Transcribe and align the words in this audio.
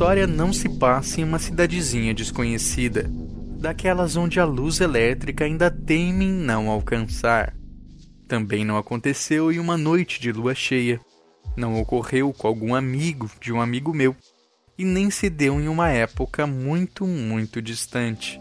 história 0.00 0.26
não 0.26 0.50
se 0.50 0.66
passa 0.66 1.20
em 1.20 1.24
uma 1.24 1.38
cidadezinha 1.38 2.14
desconhecida, 2.14 3.04
daquelas 3.60 4.16
onde 4.16 4.40
a 4.40 4.46
luz 4.46 4.80
elétrica 4.80 5.44
ainda 5.44 5.70
teme 5.70 6.24
em 6.24 6.32
não 6.32 6.70
alcançar. 6.70 7.54
Também 8.26 8.64
não 8.64 8.78
aconteceu 8.78 9.52
em 9.52 9.58
uma 9.58 9.76
noite 9.76 10.18
de 10.18 10.32
lua 10.32 10.54
cheia. 10.54 10.98
Não 11.54 11.78
ocorreu 11.78 12.32
com 12.32 12.46
algum 12.46 12.74
amigo 12.74 13.30
de 13.38 13.52
um 13.52 13.60
amigo 13.60 13.92
meu. 13.92 14.16
E 14.78 14.86
nem 14.86 15.10
se 15.10 15.28
deu 15.28 15.60
em 15.60 15.68
uma 15.68 15.90
época 15.90 16.46
muito, 16.46 17.06
muito 17.06 17.60
distante. 17.60 18.40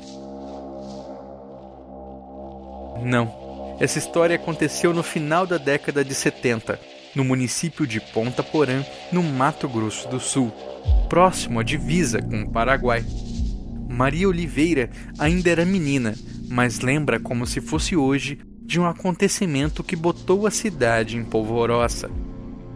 Não. 3.04 3.76
Essa 3.82 4.00
história 4.00 4.38
aconteceu 4.38 4.94
no 4.94 5.04
final 5.04 5.46
da 5.46 5.58
década 5.58 6.06
de 6.06 6.16
70, 6.16 6.80
no 7.14 7.26
município 7.26 7.86
de 7.86 8.00
Ponta 8.00 8.42
Porã, 8.42 8.82
no 9.12 9.22
Mato 9.22 9.68
Grosso 9.68 10.08
do 10.08 10.22
Sul, 10.22 10.54
próximo 11.10 11.60
à 11.60 11.64
divisa 11.64 12.22
com 12.22 12.44
o 12.44 12.52
Paraguai. 12.52 13.04
Maria 13.90 14.30
Oliveira 14.30 14.90
ainda 15.18 15.50
era 15.50 15.66
menina, 15.66 16.16
mas 16.50 16.80
lembra 16.80 17.20
como 17.20 17.46
se 17.46 17.60
fosse 17.60 17.96
hoje 17.96 18.40
de 18.62 18.80
um 18.80 18.86
acontecimento 18.86 19.84
que 19.84 19.96
botou 19.96 20.46
a 20.46 20.52
cidade 20.52 21.18
em 21.18 21.24
polvorosa. 21.24 22.10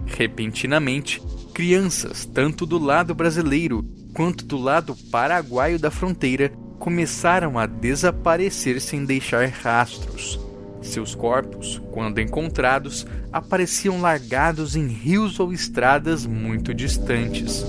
Repentinamente, 0.06 1.22
crianças, 1.53 2.25
tanto 2.25 2.66
do 2.66 2.80
lado 2.80 3.14
brasileiro 3.14 3.84
quanto 4.14 4.45
do 4.45 4.58
lado 4.58 4.95
paraguaio 5.11 5.80
da 5.80 5.91
fronteira, 5.91 6.52
começaram 6.80 7.58
a 7.58 7.66
desaparecer 7.66 8.81
sem 8.81 9.06
deixar 9.06 9.47
rastros. 9.47 10.39
Seus 10.84 11.16
corpos, 11.16 11.81
quando 11.92 12.20
encontrados, 12.20 13.08
apareciam 13.31 14.02
largados 14.02 14.76
em 14.76 14.88
rios 14.88 15.40
ou 15.40 15.53
estradas 15.53 16.25
muito 16.25 16.73
distantes. 16.73 17.64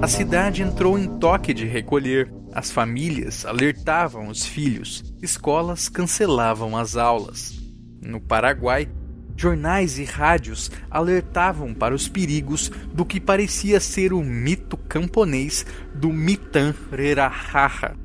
A 0.00 0.06
cidade 0.06 0.62
entrou 0.62 0.96
em 0.98 1.18
toque 1.18 1.52
de 1.52 1.66
recolher. 1.66 2.32
As 2.52 2.70
famílias 2.70 3.44
alertavam 3.44 4.28
os 4.28 4.46
filhos, 4.46 5.12
escolas 5.20 5.88
cancelavam 5.88 6.76
as 6.76 6.96
aulas. 6.96 7.60
No 8.00 8.20
Paraguai, 8.20 8.88
jornais 9.36 9.98
e 9.98 10.04
rádios 10.04 10.70
alertavam 10.90 11.74
para 11.74 11.94
os 11.94 12.08
perigos 12.08 12.70
do 12.94 13.04
que 13.04 13.20
parecia 13.20 13.80
ser 13.80 14.12
o 14.12 14.22
mito 14.22 14.76
camponês 14.76 15.66
do 15.94 16.10
Mitan 16.10 16.74
Rerahaha, 16.90 17.96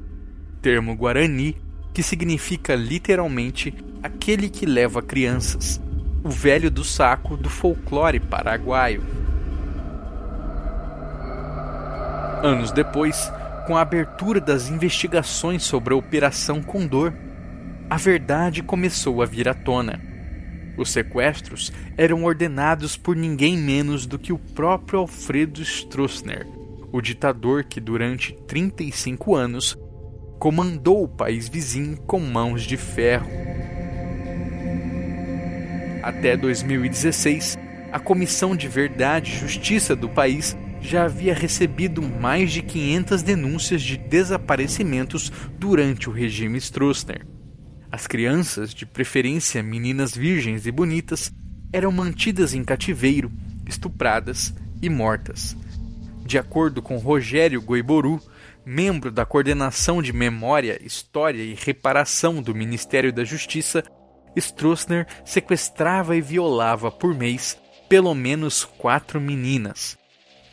termo 0.62 0.95
guarani 0.95 1.56
que 1.94 2.02
significa 2.02 2.75
literalmente 2.75 3.73
aquele 4.02 4.50
que 4.50 4.66
leva 4.66 5.02
crianças, 5.02 5.81
o 6.23 6.30
velho 6.30 6.72
do 6.72 6.83
saco 6.83 7.36
do 7.36 7.50
folclore 7.50 8.20
paraguaio. 8.20 9.03
Anos 12.44 12.72
depois, 12.72 13.31
com 13.67 13.78
a 13.78 13.81
abertura 13.81 14.39
das 14.39 14.70
investigações 14.70 15.64
sobre 15.64 15.94
a 15.94 15.98
Operação 15.98 16.61
Condor, 16.61 17.14
a 17.89 17.98
verdade 17.98 18.64
começou 18.64 19.22
a 19.22 19.26
vir 19.26 19.48
à 19.48 19.53
tona. 19.53 20.02
Os 20.78 20.89
sequestros 20.89 21.72
eram 21.98 22.23
ordenados 22.23 22.95
por 22.98 23.16
ninguém 23.16 23.58
menos 23.58 24.05
do 24.05 24.17
que 24.17 24.33
o 24.33 24.39
próprio 24.39 25.00
Alfredo 25.00 25.61
Stroessner, 25.61 26.48
o 26.92 27.02
ditador 27.02 27.64
que 27.64 27.80
durante 27.80 28.33
35 28.48 29.36
anos 29.36 29.77
comandou 30.42 31.04
o 31.04 31.08
país 31.08 31.48
vizinho 31.48 31.98
com 31.98 32.20
mãos 32.20 32.64
de 32.64 32.76
ferro. 32.76 33.30
Até 36.02 36.36
2016, 36.36 37.60
a 37.92 38.00
Comissão 38.00 38.56
de 38.56 38.68
Verdade 38.68 39.32
e 39.32 39.38
Justiça 39.38 39.96
do 39.96 40.10
país 40.10 40.58
já 40.82 41.06
havia 41.06 41.36
recebido 41.36 42.02
mais 42.02 42.52
de 42.52 42.64
500 42.64 43.22
denúncias 43.22 43.84
de 43.84 43.98
desaparecimentos 43.98 45.32
durante 45.60 46.10
o 46.10 46.12
regime 46.12 46.58
Stroessner. 46.58 47.23
As 47.92 48.08
crianças, 48.08 48.73
de 48.73 48.84
preferência 48.84 49.62
meninas 49.62 50.16
virgens 50.16 50.66
e 50.66 50.72
bonitas, 50.72 51.32
eram 51.72 51.92
mantidas 51.92 52.56
em 52.56 52.64
cativeiro, 52.64 53.32
estupradas 53.68 54.56
e 54.82 54.90
mortas. 54.90 55.56
De 56.26 56.40
acordo 56.40 56.82
com 56.82 56.98
Rogério 56.98 57.62
Goiboru, 57.62 58.20
membro 58.66 59.11
da 59.11 59.26
Coordenação 59.26 60.02
de 60.02 60.14
Memória, 60.14 60.80
História 60.83 61.44
e 61.44 61.55
Reparação 61.55 62.42
do 62.42 62.54
Ministério 62.54 63.11
da 63.11 63.23
Justiça, 63.23 63.83
Stroessner 64.36 65.08
sequestrava 65.26 66.16
e 66.16 66.22
violava 66.22 66.92
por 66.92 67.14
mês 67.14 67.58
pelo 67.89 68.14
menos 68.16 68.64
quatro 68.64 69.20
meninas, 69.20 69.98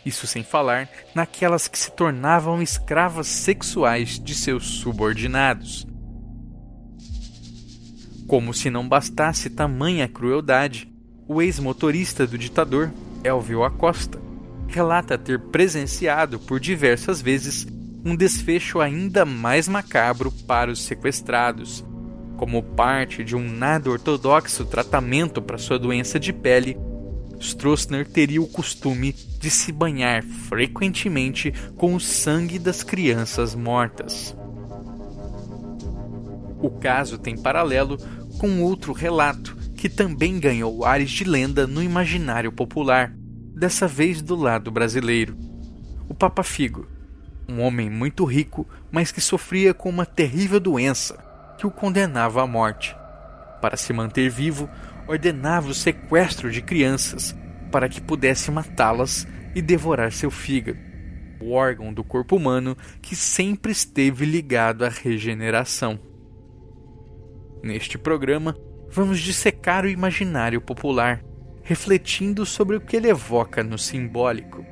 isso 0.04 0.26
sem 0.26 0.42
falar 0.42 0.88
naquelas 1.14 1.69
que 1.69 1.78
se 1.78 1.92
tornavam 1.92 2.60
escravas 2.60 3.28
sexuais 3.28 4.19
de 4.19 4.34
seus 4.34 4.66
subordinados. 4.66 5.86
Como 8.26 8.52
se 8.52 8.70
não 8.70 8.88
bastasse 8.88 9.48
tamanha 9.48 10.08
crueldade, 10.08 10.92
o 11.28 11.40
ex-motorista 11.40 12.26
do 12.26 12.36
ditador, 12.36 12.90
Elvio 13.22 13.62
Acosta, 13.62 14.20
relata 14.66 15.16
ter 15.16 15.38
presenciado 15.38 16.38
por 16.40 16.58
diversas 16.58 17.22
vezes 17.22 17.66
um 18.08 18.16
desfecho 18.16 18.80
ainda 18.80 19.26
mais 19.26 19.69
macabro 19.69 20.32
para 20.46 20.70
os 20.70 20.82
sequestrados. 20.82 21.84
Como 22.38 22.62
parte 22.62 23.22
de 23.22 23.36
um 23.36 23.46
nada 23.46 23.91
ortodoxo 23.91 24.64
tratamento 24.64 25.42
para 25.42 25.58
sua 25.58 25.78
doença 25.78 26.19
de 26.19 26.32
pele, 26.32 26.76
Stroessner 27.38 28.08
teria 28.08 28.41
o 28.41 28.48
costume 28.48 29.12
de 29.12 29.50
se 29.50 29.70
banhar 29.70 30.22
frequentemente 30.22 31.52
com 31.76 31.94
o 31.94 32.00
sangue 32.00 32.58
das 32.58 32.82
crianças 32.82 33.54
mortas. 33.54 34.34
O 36.60 36.70
caso 36.70 37.19
tem 37.19 37.36
paralelo 37.36 37.98
com 38.38 38.62
outro 38.62 38.92
relato 38.92 39.56
que 39.76 39.88
também 39.88 40.40
ganhou 40.40 40.84
ares 40.84 41.10
de 41.10 41.25
lenda 41.25 41.66
no 41.66 41.82
imaginário 41.82 42.50
popular, 42.50 43.12
dessa 43.54 43.86
vez 43.86 44.22
do 44.22 44.34
lado 44.34 44.70
brasileiro. 44.70 45.36
O 46.08 46.14
Papa 46.14 46.42
Figo, 46.42 46.86
um 47.48 47.60
homem 47.60 47.88
muito 47.88 48.25
rico, 48.25 48.69
mas 48.91 49.10
que 49.10 49.20
sofria 49.20 49.72
com 49.72 49.88
uma 49.88 50.04
terrível 50.04 50.60
doença 50.60 51.16
que 51.56 51.66
o 51.66 51.70
condenava 51.70 52.42
à 52.42 52.47
morte. 52.47 52.94
Para 53.60 53.76
se 53.76 53.92
manter 53.92 54.28
vivo, 54.28 54.69
ordenava 55.06 55.69
o 55.69 55.75
sequestro 55.75 56.50
de 56.50 56.60
crianças 56.60 57.34
para 57.72 57.88
que 57.88 58.00
pudesse 58.00 58.50
matá-las 58.50 59.26
e 59.54 59.62
devorar 59.62 60.12
seu 60.12 60.31
fígado, 60.31 60.78
o 61.41 61.53
órgão 61.53 61.92
do 61.92 62.04
corpo 62.04 62.37
humano 62.37 62.76
que 63.00 63.16
sempre 63.16 63.72
esteve 63.72 64.25
ligado 64.25 64.84
à 64.84 64.88
regeneração. 64.88 65.98
Neste 67.62 67.98
programa, 67.98 68.56
vamos 68.91 69.19
dissecar 69.19 69.84
o 69.84 69.88
imaginário 69.88 70.60
popular, 70.60 71.22
refletindo 71.62 72.47
sobre 72.47 72.76
o 72.76 72.81
que 72.81 72.97
ele 72.97 73.08
evoca 73.08 73.64
no 73.64 73.78
simbólico. 73.78 74.64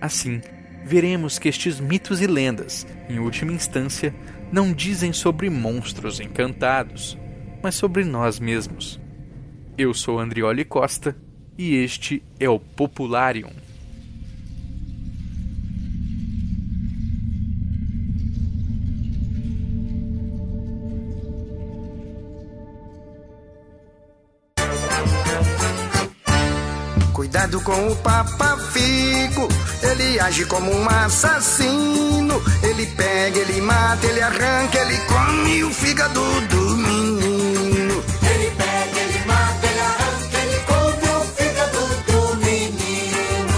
Assim, 0.00 0.40
veremos 0.86 1.36
que 1.36 1.48
estes 1.48 1.80
mitos 1.80 2.20
e 2.20 2.28
lendas, 2.28 2.86
em 3.08 3.18
última 3.18 3.52
instância, 3.52 4.14
não 4.52 4.72
dizem 4.72 5.12
sobre 5.12 5.50
monstros 5.50 6.20
encantados, 6.20 7.18
mas 7.60 7.74
sobre 7.74 8.04
nós 8.04 8.38
mesmos. 8.38 9.00
Eu 9.76 9.92
sou 9.92 10.20
Andrioli 10.20 10.64
Costa 10.64 11.16
e 11.58 11.74
este 11.74 12.22
é 12.38 12.48
o 12.48 12.60
Popularium. 12.60 13.50
Cuidado 27.46 27.60
com 27.60 27.92
o 27.92 27.96
Papa 27.96 28.58
Figo, 28.72 29.46
ele 29.80 30.18
age 30.18 30.44
como 30.46 30.68
um 30.68 30.88
assassino. 30.88 32.42
Ele 32.60 32.86
pega, 32.86 33.38
ele 33.38 33.60
mata, 33.60 34.04
ele 34.04 34.20
arranca, 34.20 34.78
ele 34.78 34.98
come 35.06 35.62
o 35.62 35.70
fígado 35.70 36.40
do 36.40 36.76
menino. 36.76 38.04
Ele 38.22 38.50
pega, 38.50 39.00
ele 39.00 39.24
mata, 39.26 39.66
ele 39.66 39.80
arranca, 39.80 40.38
ele 40.42 40.60
come 40.66 41.08
o 41.08 41.24
fígado 41.36 41.78
do 42.10 42.36
menino. 42.38 43.54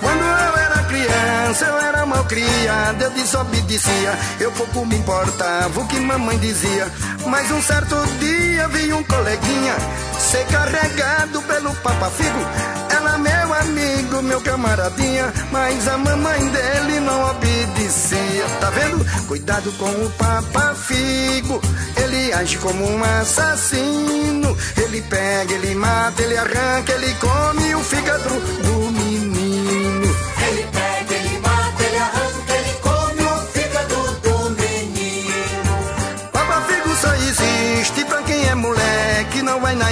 Quando 0.00 0.20
eu 0.20 0.56
era 0.58 0.82
criança, 0.84 1.64
eu 1.64 1.78
era 1.78 2.04
mal 2.04 2.24
criada, 2.24 3.04
eu 3.04 3.10
desobedecia. 3.12 4.18
Eu 4.40 4.52
pouco 4.52 4.84
me 4.84 4.96
importava 4.96 5.80
o 5.80 5.86
que 5.86 5.98
mamãe 6.00 6.36
dizia. 6.36 6.92
Mas 7.24 7.50
um 7.50 7.62
certo 7.62 7.96
dia 8.18 8.68
vi 8.68 8.92
um 8.92 9.02
coleguinha 9.04 9.76
ser 10.18 10.44
carregado 10.48 11.40
pelo 11.42 11.74
Papa 11.76 12.10
Figo 12.10 12.81
meu 13.22 13.54
amigo, 13.54 14.22
meu 14.22 14.40
camaradinha, 14.40 15.32
mas 15.50 15.88
a 15.88 15.96
mamãe 15.96 16.48
dele 16.48 17.00
não 17.00 17.30
obedecia. 17.30 18.44
Tá 18.60 18.70
vendo? 18.70 19.04
Cuidado 19.26 19.72
com 19.72 19.86
o 19.86 20.10
Papa 20.18 20.74
Figo, 20.74 21.60
ele 21.96 22.32
age 22.32 22.58
como 22.58 22.84
um 22.84 23.04
assassino. 23.20 24.56
Ele 24.76 25.00
pega, 25.02 25.54
ele 25.54 25.74
mata, 25.74 26.22
ele 26.22 26.36
arranca, 26.36 26.92
ele 26.92 27.14
come 27.14 27.74
o 27.74 27.80
fígado 27.80 28.28
do 28.62 28.91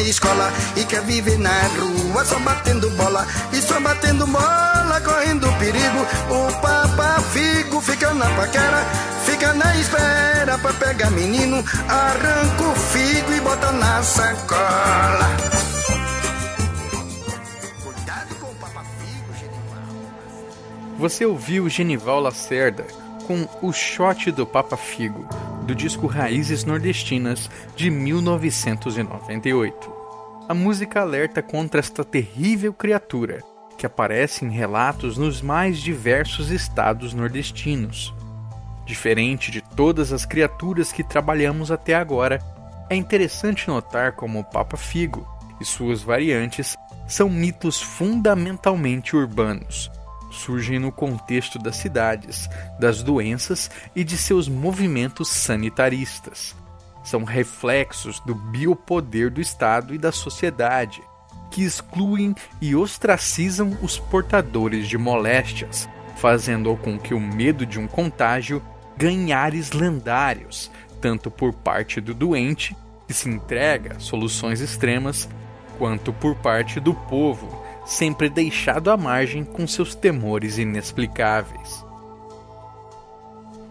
escola 0.03 0.53
e 0.77 0.85
quer 0.85 1.03
viver 1.03 1.39
na 1.39 1.63
rua 1.79 2.25
só 2.25 2.39
batendo 2.41 2.91
bola 2.91 3.27
e 3.53 3.61
só 3.61 3.81
batendo 3.81 4.27
bola, 4.27 5.01
correndo 5.05 5.47
perigo. 5.59 6.07
O 6.31 6.61
Papa 6.61 7.21
Figo 7.33 7.81
fica 7.81 8.13
na 8.15 8.27
paquera, 8.31 8.85
fica 9.25 9.53
na 9.53 9.77
espera 9.77 10.59
pra 10.59 10.73
pegar 10.75 11.11
menino, 11.11 11.65
arranca 11.89 12.63
o 12.63 12.75
figo 12.75 13.33
e 13.33 13.41
bota 13.41 13.73
na 13.73 14.03
sacola. 14.03 15.29
Cuidado 17.83 18.35
com 18.41 18.47
o 18.47 18.55
Papa 18.55 18.85
Figo, 18.99 19.33
Genival. 19.39 20.99
Você 20.99 21.25
ouviu 21.25 21.69
Genival 21.69 22.21
Lacerda 22.21 22.87
com 23.27 23.47
O 23.63 23.73
Shot 23.73 24.33
do 24.33 24.45
Papa 24.45 24.77
Figo, 24.77 25.25
do 25.71 25.75
disco 25.75 26.07
Raízes 26.09 26.65
Nordestinas 26.65 27.49
de 27.77 27.93
1998. 27.93 29.93
A 30.49 30.55
música 30.55 31.01
alerta 31.01 31.41
contra 31.41 31.79
esta 31.79 32.05
terrível 32.05 32.73
criatura, 32.73 33.41
que 33.79 33.87
aparece 33.87 34.45
em 34.45 34.51
relatos 34.51 35.17
nos 35.17 35.41
mais 35.41 35.79
diversos 35.79 36.51
estados 36.51 37.15
nordestinos. 37.15 38.13
Diferente 38.85 39.53
de 39.53 39.61
todas 39.61 40.13
as 40.13 40.27
criaturas 40.27 40.91
que 40.91 41.05
trabalhamos 41.05 41.71
até 41.71 41.95
agora, 41.95 42.41
é 42.89 42.97
interessante 42.97 43.69
notar 43.69 44.17
como 44.17 44.41
o 44.41 44.45
Papa 44.45 44.77
Figo 44.77 45.25
e 45.61 45.65
suas 45.65 46.03
variantes 46.03 46.77
são 47.07 47.31
mitos 47.31 47.81
fundamentalmente 47.81 49.15
urbanos. 49.15 49.89
Surgem 50.31 50.79
no 50.79 50.93
contexto 50.93 51.59
das 51.59 51.77
cidades, 51.77 52.49
das 52.79 53.03
doenças 53.03 53.71
e 53.95 54.05
de 54.05 54.17
seus 54.17 54.49
movimentos 54.49 55.29
sanitaristas. 55.29 56.55
São 57.03 57.25
reflexos 57.25 58.21
do 58.21 58.35
biopoder 58.35 59.31
do 59.31 59.41
Estado 59.41 59.95
e 59.95 59.99
da 59.99 60.13
sociedade, 60.13 61.03
que 61.51 61.65
excluem 61.65 62.35
e 62.61 62.77
ostracizam 62.77 63.77
os 63.83 63.99
portadores 63.99 64.89
de 64.89 64.97
moléstias, 64.97 65.89
fazendo 66.17 66.77
com 66.77 66.99
que 66.99 67.13
o 67.13 67.21
medo 67.21 67.67
de 67.67 67.79
um 67.79 67.89
contágio 67.89 68.63
ganhe 68.97 69.33
ares 69.33 69.73
lendários, 69.73 70.71
tanto 71.01 71.31
por 71.31 71.53
parte 71.53 72.01
do 72.01 72.15
doente, 72.15 72.77
que 73.07 73.15
se 73.15 73.29
entrega 73.29 73.97
a 73.97 73.99
soluções 73.99 74.61
extremas, 74.61 75.29
quanto 75.79 76.13
por 76.13 76.37
parte 76.37 76.79
do 76.79 76.95
povo, 76.95 77.60
sempre 77.91 78.31
deixado 78.31 78.89
à 78.89 78.97
margem 78.97 79.45
com 79.45 79.67
seus 79.67 79.97
temores 79.97 80.59
inexplicáveis. 80.59 81.85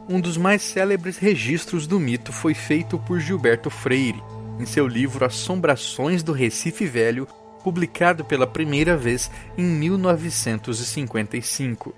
Um 0.09 0.19
dos 0.19 0.35
mais 0.35 0.61
célebres 0.61 1.17
registros 1.17 1.87
do 1.87 1.97
mito 1.97 2.33
foi 2.33 2.53
feito 2.53 2.99
por 2.99 3.21
Gilberto 3.21 3.69
Freire, 3.69 4.21
em 4.59 4.65
seu 4.65 4.85
livro 4.85 5.23
Assombrações 5.23 6.21
do 6.21 6.33
Recife 6.33 6.85
Velho, 6.85 7.29
publicado 7.63 8.25
pela 8.25 8.45
primeira 8.45 8.97
vez 8.97 9.31
em 9.57 9.63
1955. 9.63 11.95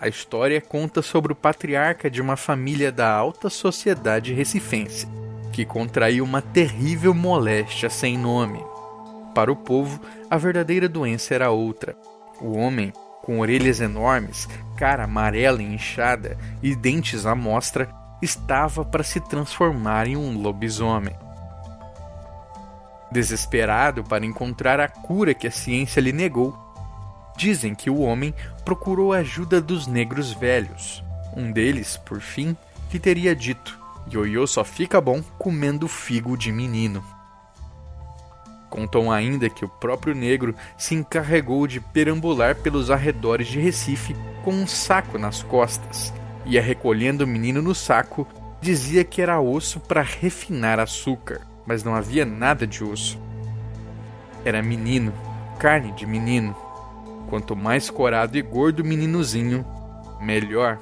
A 0.00 0.06
história 0.06 0.60
conta 0.60 1.02
sobre 1.02 1.32
o 1.32 1.36
patriarca 1.36 2.08
de 2.08 2.22
uma 2.22 2.36
família 2.36 2.92
da 2.92 3.12
alta 3.12 3.50
sociedade 3.50 4.32
recifense, 4.32 5.08
que 5.52 5.64
contraiu 5.64 6.22
uma 6.22 6.40
terrível 6.40 7.12
moléstia 7.12 7.90
sem 7.90 8.16
nome. 8.16 8.77
Para 9.38 9.52
o 9.52 9.56
povo, 9.56 10.00
a 10.28 10.36
verdadeira 10.36 10.88
doença 10.88 11.32
era 11.32 11.48
outra. 11.48 11.96
O 12.40 12.58
homem, 12.58 12.92
com 13.22 13.38
orelhas 13.38 13.80
enormes, 13.80 14.48
cara 14.76 15.04
amarela 15.04 15.62
e 15.62 15.74
inchada 15.74 16.36
e 16.60 16.74
dentes 16.74 17.24
à 17.24 17.36
mostra, 17.36 17.88
estava 18.20 18.84
para 18.84 19.04
se 19.04 19.20
transformar 19.20 20.08
em 20.08 20.16
um 20.16 20.42
lobisomem. 20.42 21.14
Desesperado 23.12 24.02
para 24.02 24.26
encontrar 24.26 24.80
a 24.80 24.88
cura 24.88 25.32
que 25.32 25.46
a 25.46 25.52
ciência 25.52 26.00
lhe 26.00 26.12
negou, 26.12 26.52
dizem 27.36 27.76
que 27.76 27.88
o 27.88 28.00
homem 28.00 28.34
procurou 28.64 29.12
a 29.12 29.18
ajuda 29.18 29.60
dos 29.60 29.86
negros 29.86 30.32
velhos. 30.32 31.00
Um 31.32 31.52
deles, 31.52 31.96
por 31.96 32.20
fim, 32.20 32.56
lhe 32.92 32.98
teria 32.98 33.36
dito: 33.36 33.78
Ioiô 34.12 34.48
só 34.48 34.64
fica 34.64 35.00
bom 35.00 35.22
comendo 35.38 35.86
figo 35.86 36.36
de 36.36 36.50
menino. 36.50 37.17
Contam 38.70 39.10
ainda 39.10 39.48
que 39.48 39.64
o 39.64 39.68
próprio 39.68 40.14
negro 40.14 40.54
se 40.76 40.94
encarregou 40.94 41.66
de 41.66 41.80
perambular 41.80 42.54
pelos 42.56 42.90
arredores 42.90 43.48
de 43.48 43.58
Recife 43.58 44.14
com 44.44 44.52
um 44.52 44.66
saco 44.66 45.18
nas 45.18 45.42
costas, 45.42 46.12
ia 46.44 46.62
recolhendo 46.62 47.24
o 47.24 47.26
menino 47.26 47.62
no 47.62 47.74
saco, 47.74 48.26
dizia 48.60 49.04
que 49.04 49.22
era 49.22 49.40
osso 49.40 49.80
para 49.80 50.02
refinar 50.02 50.80
açúcar, 50.80 51.40
mas 51.66 51.82
não 51.82 51.94
havia 51.94 52.24
nada 52.24 52.66
de 52.66 52.82
osso. 52.84 53.18
Era 54.44 54.62
menino, 54.62 55.12
carne 55.58 55.92
de 55.92 56.06
menino. 56.06 56.54
Quanto 57.28 57.54
mais 57.54 57.90
corado 57.90 58.38
e 58.38 58.42
gordo 58.42 58.80
o 58.80 58.86
meninozinho, 58.86 59.64
melhor, 60.20 60.78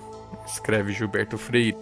escreve 0.46 0.92
Gilberto 0.92 1.36
Freire. 1.36 1.76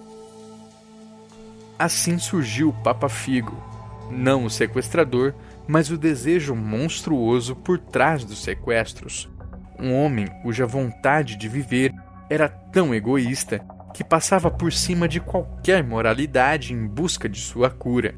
Assim 1.78 2.18
surgiu 2.18 2.70
o 2.70 2.72
Papa 2.72 3.08
Figo, 3.08 3.62
não 4.10 4.44
o 4.44 4.50
sequestrador, 4.50 5.34
mas 5.66 5.90
o 5.90 5.98
desejo 5.98 6.54
monstruoso 6.54 7.56
por 7.56 7.78
trás 7.78 8.24
dos 8.24 8.42
sequestros. 8.42 9.30
Um 9.78 9.94
homem 9.94 10.26
cuja 10.42 10.66
vontade 10.66 11.36
de 11.36 11.48
viver 11.48 11.92
era 12.28 12.48
tão 12.48 12.94
egoísta 12.94 13.64
que 13.92 14.02
passava 14.02 14.50
por 14.50 14.72
cima 14.72 15.06
de 15.06 15.20
qualquer 15.20 15.84
moralidade 15.84 16.72
em 16.72 16.86
busca 16.86 17.28
de 17.28 17.40
sua 17.40 17.70
cura. 17.70 18.14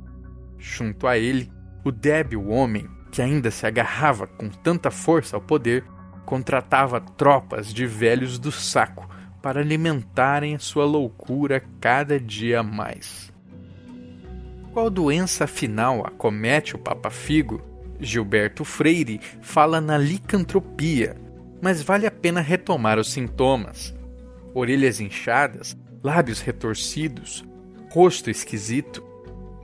Junto 0.58 1.06
a 1.06 1.19
ele, 1.19 1.52
o 1.84 1.93
débil 1.93 2.48
homem, 2.48 2.88
que 3.12 3.20
ainda 3.20 3.50
se 3.50 3.67
agarrava 3.67 4.26
com 4.26 4.48
tanta 4.48 4.91
força 4.91 5.36
ao 5.36 5.43
poder, 5.43 5.84
contratava 6.24 7.00
tropas 7.00 7.72
de 7.72 7.86
velhos 7.86 8.38
do 8.38 8.50
saco 8.50 9.08
para 9.43 9.60
alimentarem 9.60 10.58
sua 10.58 10.84
loucura 10.84 11.62
cada 11.81 12.19
dia 12.19 12.62
mais. 12.62 13.32
Qual 14.77 14.91
doença 14.91 15.45
afinal 15.45 16.06
acomete 16.06 16.77
o 16.77 16.79
Papa 16.79 17.09
Figo? 17.09 17.63
Gilberto 17.99 18.63
Freire 18.63 19.19
fala 19.41 19.81
na 19.81 19.97
licantropia, 19.97 21.17
mas 21.63 21.81
vale 21.81 22.06
a 22.06 22.11
pena 22.11 22.43
retomar 22.43 22.99
os 22.99 23.11
sintomas: 23.11 23.95
orelhas 24.53 25.01
inchadas, 25.01 25.75
lábios 26.05 26.43
retorcidos, 26.43 27.43
rosto 27.91 28.29
esquisito. 28.29 29.03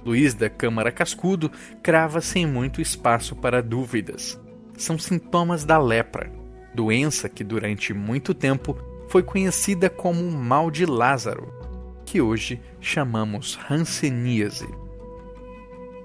Luiz 0.02 0.32
da 0.32 0.48
Câmara 0.48 0.90
Cascudo 0.90 1.52
crava 1.82 2.22
sem 2.22 2.46
muito 2.46 2.80
espaço 2.80 3.36
para 3.36 3.62
dúvidas. 3.62 4.40
São 4.78 4.98
sintomas 4.98 5.62
da 5.62 5.76
lepra, 5.76 6.32
doença 6.74 7.28
que 7.28 7.44
durante 7.44 7.92
muito 7.92 8.32
tempo 8.32 8.78
foi 9.08 9.22
conhecida 9.22 9.90
como 9.90 10.30
mal 10.30 10.70
de 10.70 10.86
Lázaro, 10.86 11.52
que 12.06 12.18
hoje 12.18 12.62
chamamos 12.80 13.58
hanseníase. 13.68 14.80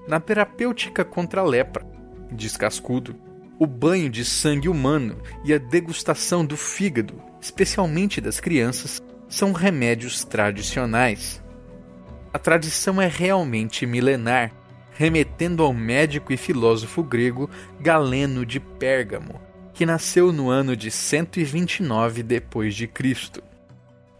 Na 0.08 0.18
terapêutica 0.18 1.04
contra 1.04 1.42
a 1.42 1.44
lepra, 1.44 1.86
diz 2.32 2.56
Cascudo, 2.56 3.14
o 3.58 3.66
banho 3.66 4.08
de 4.08 4.24
sangue 4.24 4.66
humano 4.66 5.18
e 5.44 5.52
a 5.52 5.58
degustação 5.58 6.46
do 6.46 6.56
fígado, 6.56 7.20
especialmente 7.38 8.18
das 8.18 8.40
crianças, 8.40 9.02
são 9.28 9.52
remédios 9.52 10.24
tradicionais. 10.24 11.42
A 12.32 12.38
tradição 12.38 13.02
é 13.02 13.06
realmente 13.06 13.84
milenar, 13.84 14.50
remetendo 14.92 15.62
ao 15.62 15.74
médico 15.74 16.32
e 16.32 16.38
filósofo 16.38 17.02
grego 17.02 17.50
Galeno 17.78 18.46
de 18.46 18.58
Pérgamo, 18.58 19.38
que 19.74 19.84
nasceu 19.84 20.32
no 20.32 20.48
ano 20.48 20.74
de 20.74 20.90
129 20.90 22.22
depois 22.22 22.74
de 22.74 22.86
Cristo. 22.86 23.42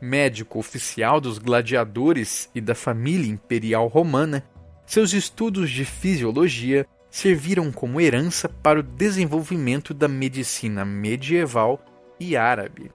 Médico 0.02 0.58
oficial 0.58 1.18
dos 1.18 1.38
gladiadores 1.38 2.50
e 2.54 2.60
da 2.60 2.74
família 2.74 3.30
imperial 3.32 3.88
romana, 3.88 4.44
seus 4.88 5.12
estudos 5.12 5.70
de 5.70 5.84
fisiologia 5.84 6.86
serviram 7.10 7.70
como 7.70 8.00
herança 8.00 8.48
para 8.48 8.80
o 8.80 8.82
desenvolvimento 8.82 9.92
da 9.92 10.08
medicina 10.08 10.82
medieval 10.82 11.84
e 12.18 12.38
árabe. 12.38 12.90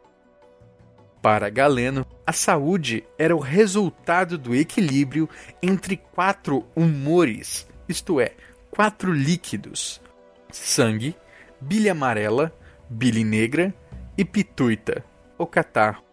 Para 1.22 1.52
Galeno, 1.52 2.04
a 2.26 2.34
saúde 2.34 3.04
era 3.16 3.36
o 3.36 3.40
resultado 3.40 4.40
do 4.40 4.56
equilíbrio 4.56 5.30
entre 5.62 5.96
quatro 5.96 6.66
humores, 6.76 7.68
isto 7.88 8.20
é, 8.20 8.32
quatro 8.72 9.14
líquidos: 9.14 10.02
sangue, 10.52 11.16
bile 11.62 11.92
amarela, 11.92 12.52
bile 12.90 13.24
negra 13.24 13.72
e 14.18 14.26
pituita, 14.26 15.06
ou 15.38 15.46
catarro. 15.46 16.04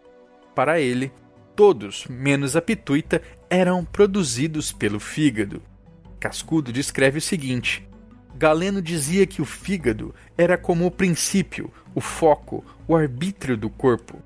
Para 0.53 0.79
ele, 0.79 1.11
todos, 1.55 2.05
menos 2.07 2.55
a 2.55 2.61
pituita, 2.61 3.19
eram 3.49 3.83
produzidos 3.83 4.71
pelo 4.71 4.99
fígado. 4.99 5.70
Cascudo 6.21 6.71
descreve 6.71 7.17
o 7.17 7.21
seguinte: 7.21 7.89
Galeno 8.35 8.79
dizia 8.79 9.25
que 9.25 9.41
o 9.41 9.45
fígado 9.45 10.13
era 10.37 10.55
como 10.55 10.85
o 10.85 10.91
princípio, 10.91 11.73
o 11.95 11.99
foco, 11.99 12.63
o 12.87 12.95
arbítrio 12.95 13.57
do 13.57 13.71
corpo. 13.71 14.21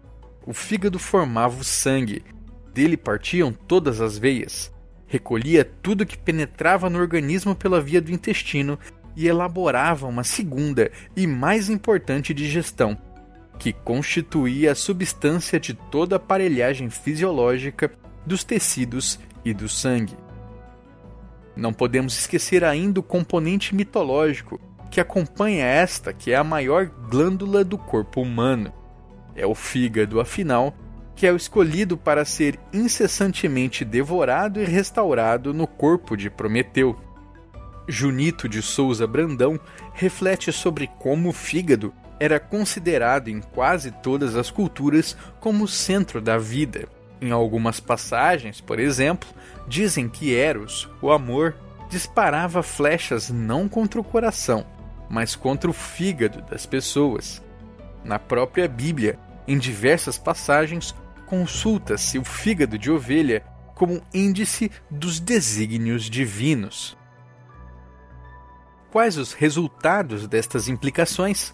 O 0.46 0.54
fígado 0.54 1.00
formava 1.00 1.62
o 1.62 1.64
sangue, 1.64 2.22
dele 2.74 2.98
partiam 2.98 3.54
todas 3.54 4.02
as 4.02 4.18
veias, 4.18 4.72
recolhia 5.08 5.64
tudo 5.82 6.06
que 6.06 6.18
penetrava 6.18 6.90
no 6.90 7.00
organismo 7.00 7.56
pela 7.56 7.80
via 7.80 8.02
do 8.02 8.12
intestino 8.12 8.78
e 9.16 9.30
elaborava 9.30 10.06
uma 10.06 10.26
segunda 10.26 10.92
e 11.16 11.26
mais 11.26 11.70
importante 11.70 12.34
digestão, 12.34 12.98
que 13.58 13.72
constituía 13.72 14.74
a 14.74 14.76
substância 14.76 15.58
de 15.58 15.74
toda 15.74 16.16
a 16.16 16.18
aparelhagem 16.18 16.90
fisiológica 16.90 17.90
dos 18.26 18.44
tecidos 18.44 19.18
e 19.46 19.54
do 19.54 19.70
sangue. 19.70 20.25
Não 21.56 21.72
podemos 21.72 22.18
esquecer 22.18 22.64
ainda 22.64 23.00
o 23.00 23.04
componente 23.04 23.74
mitológico 23.74 24.60
que 24.92 25.00
acompanha 25.00 25.66
esta, 25.66 26.14
que 26.14 26.32
é 26.32 26.36
a 26.36 26.44
maior 26.44 26.86
glândula 26.86 27.64
do 27.64 27.78
corpo 27.78 28.22
humano. 28.22 28.74
É 29.36 29.46
o 29.46 29.56
fígado, 29.56 30.20
afinal, 30.20 30.74
que 31.16 31.26
é 31.26 31.32
o 31.32 31.36
escolhido 31.36 31.98
para 31.98 32.26
ser 32.26 32.60
incessantemente 32.74 33.86
devorado 33.86 34.62
e 34.62 34.66
restaurado 34.66 35.54
no 35.54 35.66
corpo 35.66 36.16
de 36.16 36.30
Prometeu. 36.30 36.96
Junito 37.88 38.50
de 38.50 38.62
Souza 38.62 39.06
Brandão 39.06 39.60
reflete 39.94 40.52
sobre 40.52 40.88
como 41.00 41.30
o 41.30 41.34
fígado 41.34 41.94
era 42.20 42.40
considerado 42.40 43.28
em 43.28 43.42
quase 43.42 43.92
todas 43.92 44.36
as 44.36 44.50
culturas 44.50 45.16
como 45.40 45.66
o 45.66 45.68
centro 45.68 46.22
da 46.22 46.38
vida. 46.38 46.88
Em 47.22 47.32
algumas 47.32 47.80
passagens, 47.80 48.60
por 48.60 48.80
exemplo, 48.80 49.30
dizem 49.68 50.10
que 50.10 50.36
Eros, 50.36 50.90
o 51.02 51.12
amor, 51.12 51.56
disparava 51.90 52.62
flechas 52.62 53.30
não 53.30 53.70
contra 53.70 54.00
o 54.00 54.04
coração, 54.04 54.66
mas 55.10 55.36
contra 55.36 55.70
o 55.70 55.74
fígado 55.74 56.42
das 56.44 56.66
pessoas. 56.66 57.42
Na 58.04 58.20
própria 58.20 58.68
Bíblia, 58.68 59.18
em 59.48 59.58
diversas 59.58 60.18
passagens, 60.18 60.94
consulta-se 61.26 62.18
o 62.18 62.24
fígado 62.24 62.78
de 62.78 62.92
ovelha 62.92 63.44
como 63.74 64.02
índice 64.14 64.72
dos 64.90 65.20
desígnios 65.20 66.10
divinos. 66.10 66.98
Quais 68.92 69.18
os 69.18 69.34
resultados 69.34 70.28
destas 70.28 70.70
implicações? 70.70 71.54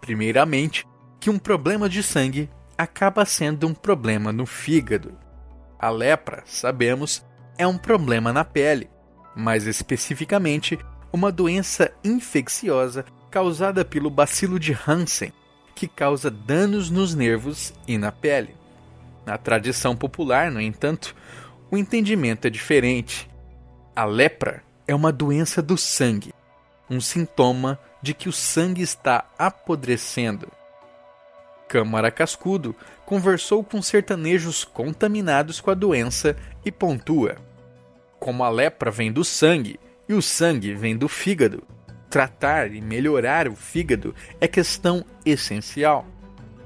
Primeiramente, 0.00 0.86
que 1.18 1.30
um 1.30 1.38
problema 1.38 1.88
de 1.88 2.02
sangue 2.02 2.50
acaba 2.76 3.24
sendo 3.24 3.66
um 3.66 3.74
problema 3.74 4.32
no 4.32 4.46
fígado. 4.46 5.16
A 5.78 5.90
lepra, 5.90 6.42
sabemos, 6.46 7.24
é 7.58 7.66
um 7.66 7.78
problema 7.78 8.32
na 8.32 8.44
pele, 8.44 8.90
mais 9.34 9.66
especificamente, 9.66 10.78
uma 11.12 11.32
doença 11.32 11.92
infecciosa 12.04 13.04
causada 13.30 13.84
pelo 13.84 14.10
bacilo 14.10 14.58
de 14.58 14.76
Hansen, 14.86 15.32
que 15.74 15.86
causa 15.86 16.30
danos 16.30 16.90
nos 16.90 17.14
nervos 17.14 17.72
e 17.86 17.98
na 17.98 18.10
pele. 18.10 18.56
Na 19.24 19.36
tradição 19.36 19.96
popular, 19.96 20.50
no 20.50 20.60
entanto, 20.60 21.14
o 21.70 21.76
entendimento 21.76 22.46
é 22.46 22.50
diferente. 22.50 23.28
A 23.94 24.04
lepra 24.04 24.62
é 24.86 24.94
uma 24.94 25.12
doença 25.12 25.60
do 25.60 25.76
sangue, 25.76 26.32
um 26.88 27.00
sintoma 27.00 27.78
de 28.00 28.14
que 28.14 28.28
o 28.28 28.32
sangue 28.32 28.82
está 28.82 29.24
apodrecendo. 29.38 30.48
Câmara 31.68 32.10
Cascudo 32.10 32.74
conversou 33.04 33.64
com 33.64 33.82
sertanejos 33.82 34.64
contaminados 34.64 35.60
com 35.60 35.70
a 35.70 35.74
doença 35.74 36.36
e 36.64 36.70
pontua: 36.70 37.36
Como 38.18 38.44
a 38.44 38.48
lepra 38.48 38.90
vem 38.90 39.12
do 39.12 39.24
sangue 39.24 39.78
e 40.08 40.14
o 40.14 40.22
sangue 40.22 40.74
vem 40.74 40.96
do 40.96 41.08
fígado, 41.08 41.62
tratar 42.08 42.72
e 42.72 42.80
melhorar 42.80 43.48
o 43.48 43.56
fígado 43.56 44.14
é 44.40 44.46
questão 44.46 45.04
essencial. 45.24 46.06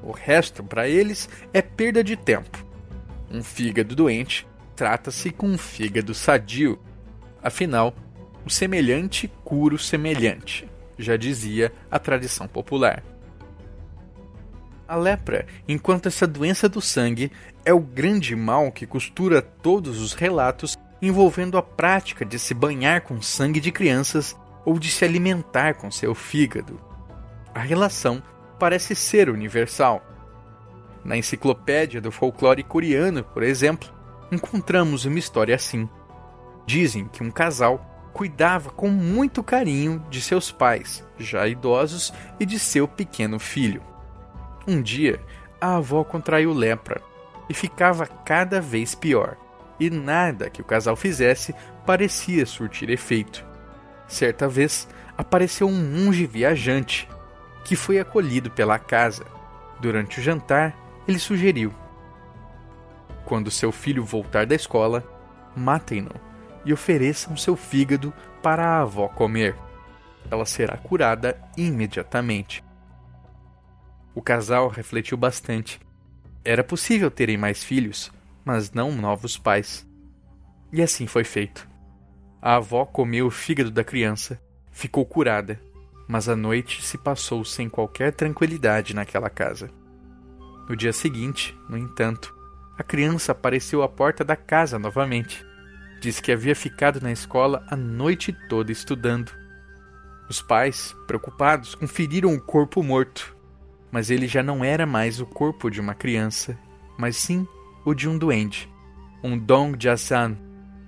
O 0.02 0.12
resto, 0.12 0.62
para 0.62 0.88
eles, 0.88 1.28
é 1.52 1.60
perda 1.60 2.02
de 2.02 2.16
tempo. 2.16 2.64
Um 3.30 3.42
fígado 3.42 3.94
doente 3.94 4.46
trata-se 4.74 5.30
com 5.30 5.46
um 5.46 5.58
fígado 5.58 6.14
sadio. 6.14 6.78
Afinal, 7.42 7.94
o 8.44 8.50
semelhante 8.50 9.30
cura 9.44 9.74
o 9.74 9.78
semelhante, 9.78 10.66
já 10.98 11.16
dizia 11.16 11.72
a 11.90 11.98
tradição 11.98 12.48
popular. 12.48 13.02
A 14.90 14.96
lepra, 14.96 15.46
enquanto 15.68 16.06
essa 16.06 16.26
doença 16.26 16.68
do 16.68 16.80
sangue, 16.80 17.30
é 17.64 17.72
o 17.72 17.78
grande 17.78 18.34
mal 18.34 18.72
que 18.72 18.84
costura 18.84 19.40
todos 19.40 20.00
os 20.00 20.14
relatos 20.14 20.76
envolvendo 21.00 21.56
a 21.56 21.62
prática 21.62 22.24
de 22.24 22.40
se 22.40 22.52
banhar 22.52 23.02
com 23.02 23.22
sangue 23.22 23.60
de 23.60 23.70
crianças 23.70 24.36
ou 24.64 24.80
de 24.80 24.90
se 24.90 25.04
alimentar 25.04 25.74
com 25.74 25.92
seu 25.92 26.12
fígado. 26.12 26.80
A 27.54 27.60
relação 27.60 28.20
parece 28.58 28.96
ser 28.96 29.30
universal. 29.30 30.04
Na 31.04 31.16
enciclopédia 31.16 32.00
do 32.00 32.10
folclore 32.10 32.64
coreano, 32.64 33.22
por 33.22 33.44
exemplo, 33.44 33.88
encontramos 34.32 35.04
uma 35.04 35.20
história 35.20 35.54
assim. 35.54 35.88
Dizem 36.66 37.06
que 37.06 37.22
um 37.22 37.30
casal 37.30 38.10
cuidava 38.12 38.70
com 38.70 38.88
muito 38.88 39.40
carinho 39.40 40.04
de 40.10 40.20
seus 40.20 40.50
pais, 40.50 41.06
já 41.16 41.46
idosos, 41.46 42.12
e 42.40 42.44
de 42.44 42.58
seu 42.58 42.88
pequeno 42.88 43.38
filho. 43.38 43.88
Um 44.66 44.80
dia, 44.80 45.20
a 45.60 45.76
avó 45.76 46.04
contraiu 46.04 46.52
lepra 46.52 47.00
e 47.48 47.54
ficava 47.54 48.06
cada 48.06 48.60
vez 48.60 48.94
pior, 48.94 49.36
e 49.78 49.90
nada 49.90 50.50
que 50.50 50.60
o 50.60 50.64
casal 50.64 50.94
fizesse 50.94 51.54
parecia 51.86 52.46
surtir 52.46 52.90
efeito. 52.90 53.44
Certa 54.06 54.48
vez, 54.48 54.88
apareceu 55.16 55.66
um 55.68 55.72
monge 55.72 56.26
viajante 56.26 57.08
que 57.64 57.76
foi 57.76 57.98
acolhido 57.98 58.50
pela 58.50 58.78
casa. 58.78 59.24
Durante 59.80 60.20
o 60.20 60.22
jantar, 60.22 60.76
ele 61.06 61.18
sugeriu: 61.18 61.72
Quando 63.24 63.50
seu 63.50 63.72
filho 63.72 64.04
voltar 64.04 64.46
da 64.46 64.54
escola, 64.54 65.04
matem-no 65.56 66.10
e 66.64 66.72
ofereçam 66.72 67.36
seu 67.36 67.56
fígado 67.56 68.12
para 68.42 68.64
a 68.64 68.80
avó 68.82 69.08
comer. 69.08 69.56
Ela 70.30 70.44
será 70.44 70.76
curada 70.76 71.36
imediatamente. 71.56 72.62
O 74.14 74.20
casal 74.20 74.68
refletiu 74.68 75.16
bastante. 75.16 75.80
Era 76.44 76.64
possível 76.64 77.10
terem 77.10 77.36
mais 77.36 77.62
filhos, 77.62 78.10
mas 78.44 78.72
não 78.72 78.92
novos 78.92 79.36
pais. 79.36 79.86
E 80.72 80.82
assim 80.82 81.06
foi 81.06 81.24
feito. 81.24 81.68
A 82.42 82.56
avó 82.56 82.84
comeu 82.84 83.26
o 83.26 83.30
fígado 83.30 83.70
da 83.70 83.84
criança, 83.84 84.40
ficou 84.70 85.04
curada, 85.04 85.60
mas 86.08 86.28
a 86.28 86.34
noite 86.34 86.82
se 86.82 86.96
passou 86.98 87.44
sem 87.44 87.68
qualquer 87.68 88.12
tranquilidade 88.12 88.94
naquela 88.94 89.30
casa. 89.30 89.70
No 90.68 90.74
dia 90.74 90.92
seguinte, 90.92 91.56
no 91.68 91.76
entanto, 91.76 92.34
a 92.78 92.82
criança 92.82 93.32
apareceu 93.32 93.82
à 93.82 93.88
porta 93.88 94.24
da 94.24 94.34
casa 94.34 94.78
novamente. 94.78 95.44
Disse 96.00 96.22
que 96.22 96.32
havia 96.32 96.56
ficado 96.56 97.00
na 97.00 97.12
escola 97.12 97.62
a 97.68 97.76
noite 97.76 98.32
toda 98.48 98.72
estudando. 98.72 99.30
Os 100.28 100.40
pais, 100.40 100.96
preocupados, 101.06 101.74
conferiram 101.74 102.32
o 102.34 102.40
corpo 102.40 102.82
morto, 102.82 103.36
mas 103.90 104.10
ele 104.10 104.26
já 104.26 104.42
não 104.42 104.64
era 104.64 104.86
mais 104.86 105.20
o 105.20 105.26
corpo 105.26 105.70
de 105.70 105.80
uma 105.80 105.94
criança, 105.94 106.58
mas 106.98 107.16
sim 107.16 107.46
o 107.84 107.94
de 107.94 108.08
um 108.08 108.16
duende, 108.16 108.68
um 109.22 109.38
Dong 109.38 109.76
Jasan, 109.82 110.36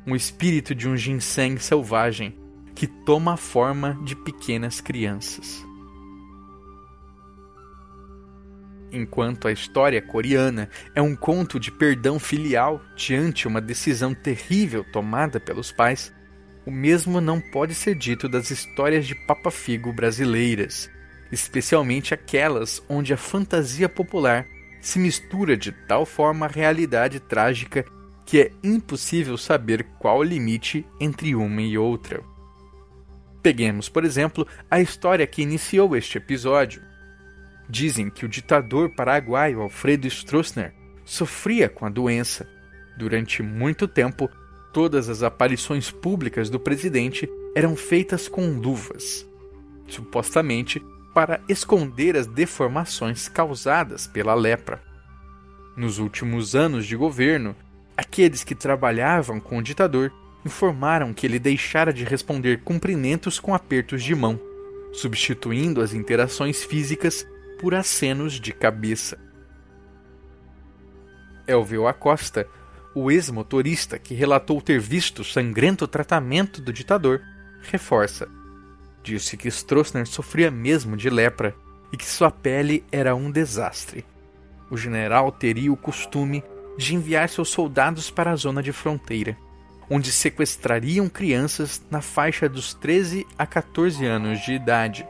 um 0.06 0.14
espírito 0.14 0.74
de 0.74 0.88
um 0.88 0.96
ginseng 0.96 1.58
selvagem 1.58 2.36
que 2.74 2.86
toma 2.86 3.34
a 3.34 3.36
forma 3.36 3.98
de 4.04 4.16
pequenas 4.16 4.80
crianças. 4.80 5.64
Enquanto 8.90 9.48
a 9.48 9.52
história 9.52 10.02
coreana 10.02 10.68
é 10.94 11.00
um 11.00 11.16
conto 11.16 11.58
de 11.58 11.72
perdão 11.72 12.18
filial 12.18 12.82
diante 12.94 13.48
uma 13.48 13.60
decisão 13.60 14.14
terrível 14.14 14.84
tomada 14.92 15.40
pelos 15.40 15.72
pais, 15.72 16.12
o 16.66 16.70
mesmo 16.70 17.20
não 17.20 17.40
pode 17.40 17.74
ser 17.74 17.94
dito 17.94 18.28
das 18.28 18.50
histórias 18.50 19.06
de 19.06 19.14
Papa 19.14 19.50
Figo 19.50 19.92
brasileiras, 19.92 20.90
especialmente 21.32 22.12
aquelas 22.12 22.82
onde 22.88 23.14
a 23.14 23.16
fantasia 23.16 23.88
popular 23.88 24.46
se 24.80 24.98
mistura 24.98 25.56
de 25.56 25.72
tal 25.72 26.04
forma 26.04 26.46
à 26.46 26.48
realidade 26.48 27.18
trágica 27.18 27.84
que 28.26 28.40
é 28.40 28.52
impossível 28.62 29.36
saber 29.36 29.84
qual 29.98 30.18
o 30.18 30.22
limite 30.22 30.86
entre 31.00 31.34
uma 31.34 31.62
e 31.62 31.76
outra. 31.76 32.22
Peguemos, 33.42 33.88
por 33.88 34.04
exemplo, 34.04 34.46
a 34.70 34.80
história 34.80 35.26
que 35.26 35.42
iniciou 35.42 35.96
este 35.96 36.18
episódio. 36.18 36.82
Dizem 37.68 38.08
que 38.08 38.24
o 38.24 38.28
ditador 38.28 38.94
paraguaio 38.94 39.60
Alfredo 39.60 40.06
Stroessner 40.06 40.72
sofria 41.04 41.68
com 41.68 41.84
a 41.84 41.88
doença. 41.88 42.48
Durante 42.96 43.42
muito 43.42 43.88
tempo, 43.88 44.30
todas 44.72 45.08
as 45.08 45.22
aparições 45.22 45.90
públicas 45.90 46.48
do 46.48 46.60
presidente 46.60 47.28
eram 47.54 47.74
feitas 47.74 48.28
com 48.28 48.48
luvas, 48.52 49.26
supostamente 49.88 50.80
para 51.14 51.40
esconder 51.48 52.16
as 52.16 52.26
deformações 52.26 53.28
causadas 53.28 54.06
pela 54.06 54.34
lepra. 54.34 54.82
Nos 55.76 55.98
últimos 55.98 56.54
anos 56.54 56.86
de 56.86 56.96
governo, 56.96 57.54
aqueles 57.96 58.44
que 58.44 58.54
trabalhavam 58.54 59.40
com 59.40 59.58
o 59.58 59.62
ditador 59.62 60.12
informaram 60.44 61.12
que 61.12 61.26
ele 61.26 61.38
deixara 61.38 61.92
de 61.92 62.04
responder 62.04 62.62
cumprimentos 62.62 63.38
com 63.38 63.54
apertos 63.54 64.02
de 64.02 64.14
mão, 64.14 64.40
substituindo 64.92 65.80
as 65.80 65.94
interações 65.94 66.62
físicas 66.64 67.26
por 67.60 67.74
acenos 67.74 68.34
de 68.34 68.52
cabeça. 68.52 69.18
Elvio 71.46 71.86
Acosta, 71.86 72.46
o 72.94 73.10
ex-motorista 73.10 73.98
que 73.98 74.14
relatou 74.14 74.60
ter 74.60 74.80
visto 74.80 75.20
o 75.20 75.24
sangrento 75.24 75.86
tratamento 75.86 76.60
do 76.60 76.72
ditador, 76.72 77.20
reforça. 77.62 78.28
Disse 79.02 79.36
que 79.36 79.48
Stroessner 79.48 80.06
sofria 80.06 80.50
mesmo 80.50 80.96
de 80.96 81.10
lepra 81.10 81.54
e 81.92 81.96
que 81.96 82.06
sua 82.06 82.30
pele 82.30 82.84
era 82.90 83.14
um 83.14 83.30
desastre. 83.30 84.04
O 84.70 84.76
general 84.76 85.30
teria 85.30 85.72
o 85.72 85.76
costume 85.76 86.42
de 86.78 86.94
enviar 86.94 87.28
seus 87.28 87.50
soldados 87.50 88.10
para 88.10 88.30
a 88.30 88.36
zona 88.36 88.62
de 88.62 88.72
fronteira, 88.72 89.36
onde 89.90 90.10
sequestrariam 90.10 91.08
crianças 91.08 91.82
na 91.90 92.00
faixa 92.00 92.48
dos 92.48 92.72
13 92.72 93.26
a 93.36 93.46
14 93.46 94.04
anos 94.06 94.40
de 94.40 94.52
idade. 94.52 95.06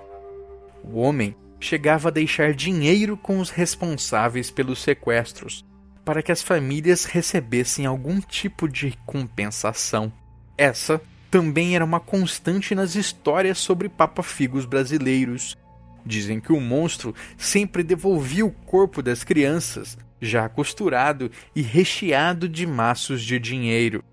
O 0.83 0.99
homem 0.99 1.37
chegava 1.61 2.09
a 2.09 2.13
deixar 2.13 2.53
dinheiro 2.53 3.17
com 3.17 3.39
os 3.39 3.51
responsáveis 3.51 4.51
pelos 4.51 4.83
sequestros, 4.83 5.65
para 6.05 6.23
que 6.23 6.33
as 6.33 6.43
famílias 6.43 7.05
recebessem 7.05 7.87
algum 7.87 8.21
tipo 8.21 8.69
de 8.69 8.99
compensação. 9.07 10.13
Essa 10.59 11.01
também 11.33 11.75
era 11.75 11.83
uma 11.83 11.99
constante 11.99 12.75
nas 12.75 12.95
histórias 12.95 13.57
sobre 13.57 13.89
papa-figos 13.89 14.67
brasileiros. 14.67 15.57
Dizem 16.05 16.39
que 16.39 16.53
o 16.53 16.61
monstro 16.61 17.15
sempre 17.39 17.83
devolvia 17.83 18.45
o 18.45 18.51
corpo 18.51 19.01
das 19.01 19.25
crianças, 19.25 19.97
já 20.21 20.47
costurado 20.47 21.31
e 21.57 21.63
recheado 21.63 22.47
de 22.47 22.67
maços 22.67 23.23
de 23.23 23.39
dinheiro. 23.39 24.05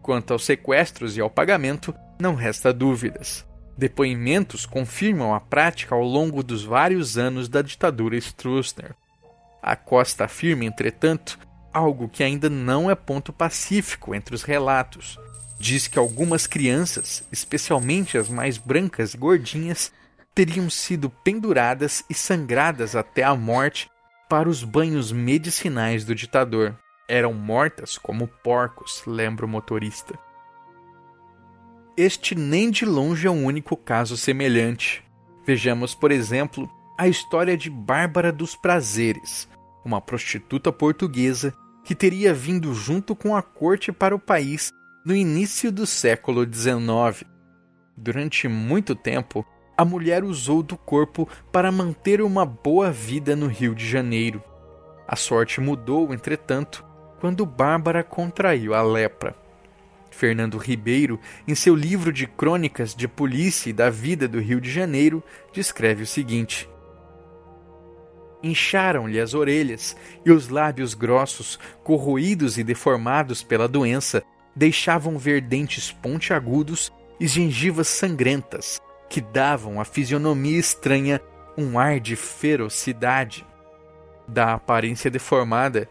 Quanto 0.00 0.32
aos 0.32 0.46
sequestros 0.46 1.18
e 1.18 1.20
ao 1.20 1.28
pagamento, 1.28 1.94
não 2.18 2.34
resta 2.34 2.72
dúvidas. 2.72 3.46
Depoimentos 3.76 4.64
confirmam 4.64 5.34
a 5.34 5.40
prática 5.40 5.94
ao 5.94 6.02
longo 6.02 6.42
dos 6.42 6.64
vários 6.64 7.18
anos 7.18 7.46
da 7.46 7.60
ditadura 7.60 8.16
Stroessner. 8.16 8.94
A 9.62 9.76
Costa 9.76 10.24
afirma, 10.24 10.64
entretanto, 10.64 11.38
algo 11.74 12.08
que 12.08 12.24
ainda 12.24 12.48
não 12.48 12.90
é 12.90 12.94
ponto 12.94 13.34
pacífico 13.34 14.14
entre 14.14 14.34
os 14.34 14.42
relatos. 14.42 15.18
Diz 15.58 15.88
que 15.88 15.98
algumas 15.98 16.46
crianças, 16.46 17.26
especialmente 17.32 18.16
as 18.16 18.28
mais 18.28 18.56
brancas 18.56 19.14
e 19.14 19.18
gordinhas, 19.18 19.92
teriam 20.32 20.70
sido 20.70 21.10
penduradas 21.10 22.04
e 22.08 22.14
sangradas 22.14 22.94
até 22.94 23.24
a 23.24 23.34
morte 23.34 23.90
para 24.28 24.48
os 24.48 24.62
banhos 24.62 25.10
medicinais 25.10 26.04
do 26.04 26.14
ditador. 26.14 26.78
Eram 27.08 27.34
mortas 27.34 27.98
como 27.98 28.28
porcos, 28.28 29.02
lembra 29.04 29.44
o 29.44 29.48
motorista. 29.48 30.16
Este 31.96 32.36
nem 32.36 32.70
de 32.70 32.84
longe 32.84 33.26
é 33.26 33.30
o 33.30 33.32
um 33.32 33.44
único 33.44 33.76
caso 33.76 34.16
semelhante. 34.16 35.02
Vejamos, 35.44 35.92
por 35.92 36.12
exemplo, 36.12 36.70
a 36.96 37.08
história 37.08 37.56
de 37.56 37.68
Bárbara 37.68 38.30
dos 38.30 38.54
Prazeres, 38.54 39.48
uma 39.84 40.00
prostituta 40.00 40.70
portuguesa 40.70 41.52
que 41.82 41.96
teria 41.96 42.32
vindo 42.32 42.72
junto 42.74 43.16
com 43.16 43.34
a 43.34 43.42
corte 43.42 43.90
para 43.90 44.14
o 44.14 44.20
país 44.20 44.72
no 45.04 45.14
início 45.14 45.70
do 45.70 45.86
século 45.86 46.44
XIX. 46.44 47.24
Durante 47.96 48.48
muito 48.48 48.94
tempo, 48.94 49.46
a 49.76 49.84
mulher 49.84 50.24
usou 50.24 50.62
do 50.62 50.76
corpo 50.76 51.28
para 51.52 51.70
manter 51.70 52.20
uma 52.20 52.44
boa 52.44 52.90
vida 52.90 53.36
no 53.36 53.46
Rio 53.46 53.74
de 53.74 53.86
Janeiro. 53.88 54.42
A 55.06 55.16
sorte 55.16 55.60
mudou, 55.60 56.12
entretanto, 56.12 56.84
quando 57.20 57.46
Bárbara 57.46 58.02
contraiu 58.02 58.74
a 58.74 58.82
lepra. 58.82 59.34
Fernando 60.10 60.58
Ribeiro, 60.58 61.20
em 61.46 61.54
seu 61.54 61.74
livro 61.74 62.12
de 62.12 62.26
crônicas 62.26 62.94
de 62.94 63.06
polícia 63.06 63.70
e 63.70 63.72
da 63.72 63.88
vida 63.88 64.26
do 64.26 64.40
Rio 64.40 64.60
de 64.60 64.70
Janeiro, 64.70 65.22
descreve 65.52 66.02
o 66.02 66.06
seguinte: 66.06 66.68
Incharam-lhe 68.42 69.20
as 69.20 69.34
orelhas 69.34 69.96
e 70.24 70.30
os 70.30 70.48
lábios 70.48 70.94
grossos, 70.94 71.58
corroídos 71.84 72.58
e 72.58 72.64
deformados 72.64 73.42
pela 73.42 73.68
doença, 73.68 74.24
deixavam 74.58 75.16
ver 75.16 75.40
dentes 75.40 75.92
pontiagudos 75.92 76.92
e 77.20 77.28
gengivas 77.28 77.86
sangrentas, 77.86 78.80
que 79.08 79.20
davam 79.20 79.80
à 79.80 79.84
fisionomia 79.84 80.58
estranha 80.58 81.20
um 81.56 81.78
ar 81.78 82.00
de 82.00 82.16
ferocidade. 82.16 83.46
Da 84.26 84.54
aparência 84.54 85.08
deformada, 85.08 85.88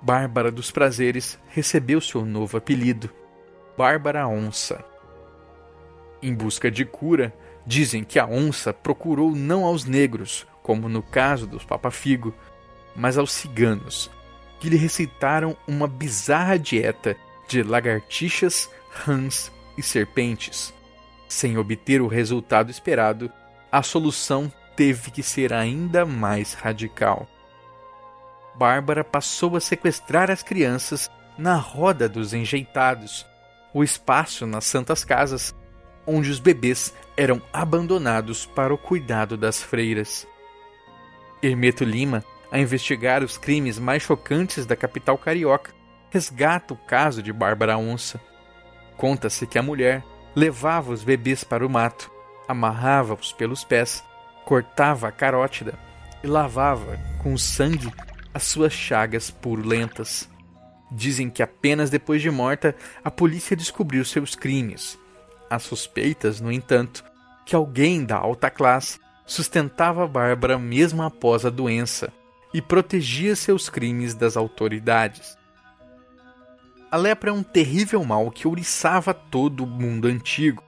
Bárbara 0.00 0.50
dos 0.50 0.70
Prazeres 0.70 1.38
recebeu 1.48 2.00
seu 2.00 2.24
novo 2.24 2.56
apelido, 2.56 3.10
Bárbara 3.76 4.26
Onça. 4.26 4.82
Em 6.22 6.34
busca 6.34 6.70
de 6.70 6.86
cura, 6.86 7.34
dizem 7.66 8.02
que 8.02 8.18
a 8.18 8.26
onça 8.26 8.72
procurou 8.72 9.36
não 9.36 9.64
aos 9.66 9.84
negros, 9.84 10.46
como 10.62 10.88
no 10.88 11.02
caso 11.02 11.46
dos 11.46 11.64
Papa 11.64 11.90
Figo, 11.90 12.34
mas 12.94 13.18
aos 13.18 13.32
ciganos, 13.32 14.10
que 14.58 14.70
lhe 14.70 14.76
recitaram 14.76 15.54
uma 15.68 15.86
bizarra 15.86 16.58
dieta 16.58 17.14
de 17.48 17.62
lagartixas, 17.62 18.70
rãs 18.90 19.52
e 19.76 19.82
serpentes. 19.82 20.72
Sem 21.28 21.58
obter 21.58 22.00
o 22.00 22.06
resultado 22.06 22.70
esperado, 22.70 23.30
a 23.70 23.82
solução 23.82 24.52
teve 24.76 25.10
que 25.10 25.22
ser 25.22 25.52
ainda 25.52 26.04
mais 26.04 26.54
radical. 26.54 27.26
Bárbara 28.54 29.04
passou 29.04 29.56
a 29.56 29.60
sequestrar 29.60 30.30
as 30.30 30.42
crianças 30.42 31.10
na 31.36 31.56
roda 31.56 32.08
dos 32.08 32.32
enjeitados, 32.32 33.26
o 33.74 33.84
espaço 33.84 34.46
nas 34.46 34.64
santas 34.64 35.04
casas, 35.04 35.54
onde 36.06 36.30
os 36.30 36.38
bebês 36.38 36.94
eram 37.16 37.42
abandonados 37.52 38.46
para 38.46 38.72
o 38.72 38.78
cuidado 38.78 39.36
das 39.36 39.62
freiras. 39.62 40.26
Hermeto 41.42 41.84
Lima, 41.84 42.24
a 42.50 42.58
investigar 42.58 43.22
os 43.22 43.36
crimes 43.36 43.78
mais 43.78 44.02
chocantes 44.02 44.64
da 44.64 44.76
capital 44.76 45.18
carioca, 45.18 45.74
resgata 46.16 46.72
o 46.72 46.78
caso 46.78 47.22
de 47.22 47.30
Bárbara 47.30 47.76
Onça. 47.76 48.18
Conta-se 48.96 49.46
que 49.46 49.58
a 49.58 49.62
mulher 49.62 50.02
levava 50.34 50.90
os 50.90 51.04
bebês 51.04 51.44
para 51.44 51.66
o 51.66 51.68
mato, 51.68 52.10
amarrava-os 52.48 53.34
pelos 53.34 53.64
pés, 53.64 54.02
cortava 54.46 55.08
a 55.08 55.12
carótida 55.12 55.78
e 56.24 56.26
lavava 56.26 56.98
com 57.22 57.36
sangue 57.36 57.92
as 58.32 58.44
suas 58.44 58.72
chagas 58.72 59.30
purulentas. 59.30 60.26
Dizem 60.90 61.28
que 61.28 61.42
apenas 61.42 61.90
depois 61.90 62.22
de 62.22 62.30
morta 62.30 62.74
a 63.04 63.10
polícia 63.10 63.54
descobriu 63.54 64.02
seus 64.02 64.34
crimes. 64.34 64.98
Há 65.50 65.58
suspeitas, 65.58 66.40
no 66.40 66.50
entanto, 66.50 67.04
que 67.44 67.54
alguém 67.54 68.06
da 68.06 68.16
alta 68.16 68.48
classe 68.48 68.98
sustentava 69.26 70.08
Bárbara 70.08 70.58
mesmo 70.58 71.02
após 71.02 71.44
a 71.44 71.50
doença 71.50 72.10
e 72.54 72.62
protegia 72.62 73.36
seus 73.36 73.68
crimes 73.68 74.14
das 74.14 74.34
autoridades. 74.34 75.36
A 76.90 76.96
lepra 76.96 77.30
é 77.30 77.32
um 77.32 77.42
terrível 77.42 78.04
mal 78.04 78.30
que 78.30 78.46
ouriçava 78.46 79.12
todo 79.12 79.64
o 79.64 79.66
mundo 79.66 80.06
antigo. 80.06 80.62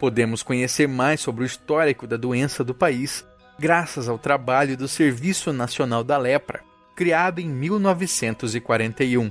Podemos 0.00 0.42
conhecer 0.42 0.88
mais 0.88 1.20
sobre 1.20 1.44
o 1.44 1.46
histórico 1.46 2.06
da 2.06 2.16
doença 2.16 2.64
do 2.64 2.74
país 2.74 3.26
graças 3.58 4.08
ao 4.08 4.18
trabalho 4.18 4.76
do 4.76 4.86
Serviço 4.86 5.52
Nacional 5.52 6.04
da 6.04 6.16
Lepra, 6.16 6.62
criado 6.94 7.40
em 7.40 7.48
1941. 7.48 9.30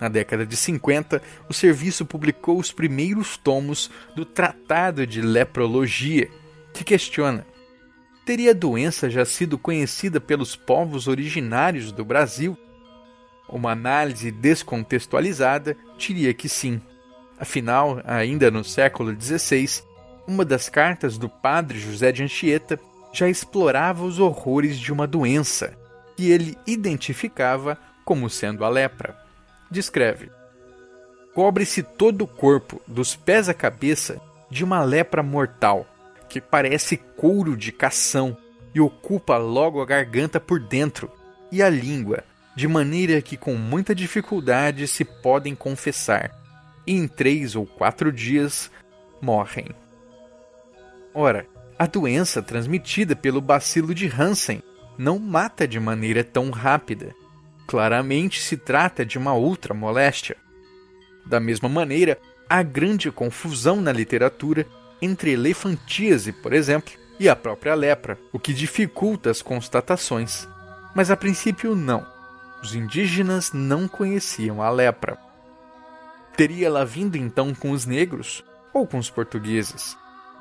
Na 0.00 0.08
década 0.08 0.46
de 0.46 0.56
50, 0.56 1.20
o 1.48 1.52
serviço 1.52 2.06
publicou 2.06 2.58
os 2.58 2.72
primeiros 2.72 3.36
tomos 3.36 3.90
do 4.16 4.24
Tratado 4.24 5.06
de 5.06 5.20
Leprologia, 5.20 6.30
que 6.72 6.84
questiona 6.84 7.44
Teria 8.24 8.52
a 8.52 8.54
doença 8.54 9.10
já 9.10 9.24
sido 9.24 9.58
conhecida 9.58 10.20
pelos 10.20 10.54
povos 10.54 11.08
originários 11.08 11.90
do 11.90 12.04
Brasil? 12.04 12.56
Uma 13.50 13.72
análise 13.72 14.30
descontextualizada 14.30 15.76
diria 15.98 16.32
que 16.32 16.48
sim. 16.48 16.80
Afinal, 17.38 18.00
ainda 18.04 18.50
no 18.50 18.62
século 18.62 19.14
XVI, 19.18 19.82
uma 20.26 20.44
das 20.44 20.68
cartas 20.68 21.18
do 21.18 21.28
padre 21.28 21.78
José 21.78 22.12
de 22.12 22.22
Anchieta 22.22 22.78
já 23.12 23.28
explorava 23.28 24.04
os 24.04 24.18
horrores 24.18 24.78
de 24.78 24.92
uma 24.92 25.06
doença 25.06 25.76
que 26.16 26.30
ele 26.30 26.56
identificava 26.66 27.76
como 28.04 28.30
sendo 28.30 28.64
a 28.64 28.68
lepra. 28.68 29.18
Descreve: 29.70 30.30
Cobre-se 31.34 31.82
todo 31.82 32.22
o 32.22 32.28
corpo, 32.28 32.80
dos 32.86 33.16
pés 33.16 33.48
à 33.48 33.54
cabeça, 33.54 34.20
de 34.50 34.62
uma 34.62 34.82
lepra 34.84 35.22
mortal 35.22 35.86
que 36.28 36.40
parece 36.40 36.96
couro 36.96 37.56
de 37.56 37.72
cação 37.72 38.36
e 38.72 38.80
ocupa 38.80 39.36
logo 39.36 39.82
a 39.82 39.86
garganta 39.86 40.38
por 40.38 40.60
dentro 40.60 41.10
e 41.50 41.60
a 41.62 41.68
língua, 41.68 42.22
de 42.60 42.68
maneira 42.68 43.22
que 43.22 43.38
com 43.38 43.54
muita 43.54 43.94
dificuldade 43.94 44.86
se 44.86 45.02
podem 45.02 45.54
confessar, 45.54 46.30
e 46.86 46.94
em 46.94 47.08
três 47.08 47.56
ou 47.56 47.64
quatro 47.64 48.12
dias 48.12 48.70
morrem. 49.18 49.68
Ora, 51.14 51.46
a 51.78 51.86
doença 51.86 52.42
transmitida 52.42 53.16
pelo 53.16 53.40
bacilo 53.40 53.94
de 53.94 54.08
Hansen 54.08 54.62
não 54.98 55.18
mata 55.18 55.66
de 55.66 55.80
maneira 55.80 56.22
tão 56.22 56.50
rápida. 56.50 57.14
Claramente 57.66 58.42
se 58.42 58.58
trata 58.58 59.06
de 59.06 59.16
uma 59.16 59.32
outra 59.32 59.72
moléstia. 59.72 60.36
Da 61.24 61.40
mesma 61.40 61.66
maneira, 61.66 62.18
há 62.46 62.62
grande 62.62 63.10
confusão 63.10 63.80
na 63.80 63.90
literatura 63.90 64.66
entre 65.00 65.30
elefantíase, 65.30 66.30
por 66.30 66.52
exemplo, 66.52 66.92
e 67.18 67.26
a 67.26 67.34
própria 67.34 67.74
lepra, 67.74 68.18
o 68.30 68.38
que 68.38 68.52
dificulta 68.52 69.30
as 69.30 69.40
constatações. 69.40 70.46
Mas 70.94 71.10
a 71.10 71.16
princípio, 71.16 71.74
não. 71.74 72.19
Os 72.62 72.74
indígenas 72.74 73.52
não 73.52 73.88
conheciam 73.88 74.60
a 74.62 74.70
lepra. 74.70 75.18
Teria 76.36 76.66
ela 76.66 76.84
vindo 76.84 77.16
então 77.16 77.54
com 77.54 77.70
os 77.70 77.86
negros 77.86 78.44
ou 78.72 78.86
com 78.86 78.98
os 78.98 79.10
portugueses? 79.10 79.96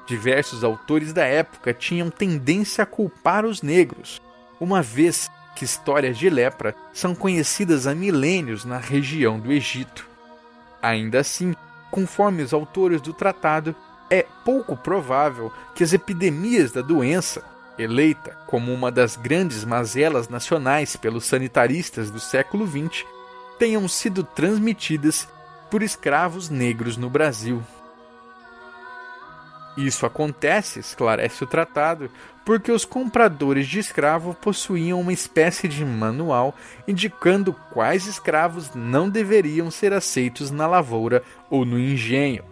Diversos 0.07 0.63
autores 0.63 1.13
da 1.13 1.25
época 1.25 1.73
tinham 1.73 2.09
tendência 2.09 2.83
a 2.83 2.87
culpar 2.87 3.45
os 3.45 3.61
negros, 3.61 4.21
uma 4.59 4.81
vez 4.81 5.29
que 5.55 5.65
histórias 5.65 6.17
de 6.17 6.29
lepra 6.29 6.75
são 6.93 7.13
conhecidas 7.13 7.85
há 7.85 7.93
milênios 7.93 8.65
na 8.65 8.77
região 8.77 9.39
do 9.39 9.51
Egito. 9.51 10.07
Ainda 10.81 11.19
assim, 11.19 11.53
conforme 11.91 12.43
os 12.43 12.53
autores 12.53 13.01
do 13.01 13.13
tratado, 13.13 13.75
é 14.09 14.25
pouco 14.43 14.75
provável 14.75 15.51
que 15.75 15.83
as 15.83 15.93
epidemias 15.93 16.71
da 16.71 16.81
doença, 16.81 17.43
eleita 17.79 18.37
como 18.45 18.73
uma 18.73 18.91
das 18.91 19.15
grandes 19.15 19.63
mazelas 19.63 20.27
nacionais 20.27 20.95
pelos 20.95 21.25
sanitaristas 21.25 22.11
do 22.11 22.19
século 22.19 22.67
XX, 22.67 23.05
tenham 23.57 23.87
sido 23.87 24.23
transmitidas 24.23 25.27
por 25.71 25.81
escravos 25.81 26.49
negros 26.49 26.97
no 26.97 27.09
Brasil. 27.09 27.63
Isso 29.77 30.05
acontece, 30.05 30.79
esclarece 30.79 31.43
o 31.43 31.47
tratado, 31.47 32.11
porque 32.43 32.71
os 32.71 32.83
compradores 32.83 33.67
de 33.67 33.79
escravo 33.79 34.33
possuíam 34.33 34.99
uma 34.99 35.13
espécie 35.13 35.67
de 35.67 35.85
manual 35.85 36.53
indicando 36.87 37.53
quais 37.71 38.05
escravos 38.05 38.71
não 38.73 39.09
deveriam 39.09 39.71
ser 39.71 39.93
aceitos 39.93 40.51
na 40.51 40.67
lavoura 40.67 41.23
ou 41.49 41.63
no 41.63 41.79
engenho. 41.79 42.43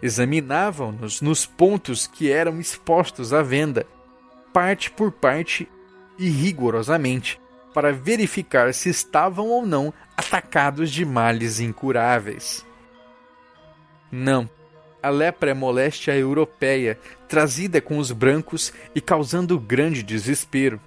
Examinavam-nos 0.00 1.20
nos 1.20 1.44
pontos 1.44 2.06
que 2.06 2.30
eram 2.30 2.60
expostos 2.60 3.32
à 3.32 3.42
venda, 3.42 3.86
parte 4.56 4.90
por 4.90 5.12
parte 5.12 5.68
e 6.18 6.30
rigorosamente, 6.30 7.38
para 7.74 7.92
verificar 7.92 8.72
se 8.72 8.88
estavam 8.88 9.48
ou 9.48 9.66
não 9.66 9.92
atacados 10.16 10.90
de 10.90 11.04
males 11.04 11.60
incuráveis. 11.60 12.64
Não, 14.10 14.48
a 15.02 15.10
lepra 15.10 15.50
é 15.50 15.52
moléstia 15.52 16.16
europeia, 16.16 16.98
trazida 17.28 17.82
com 17.82 17.98
os 17.98 18.10
brancos 18.10 18.72
e 18.94 19.00
causando 19.02 19.60
grande 19.60 20.02
desespero. 20.02 20.80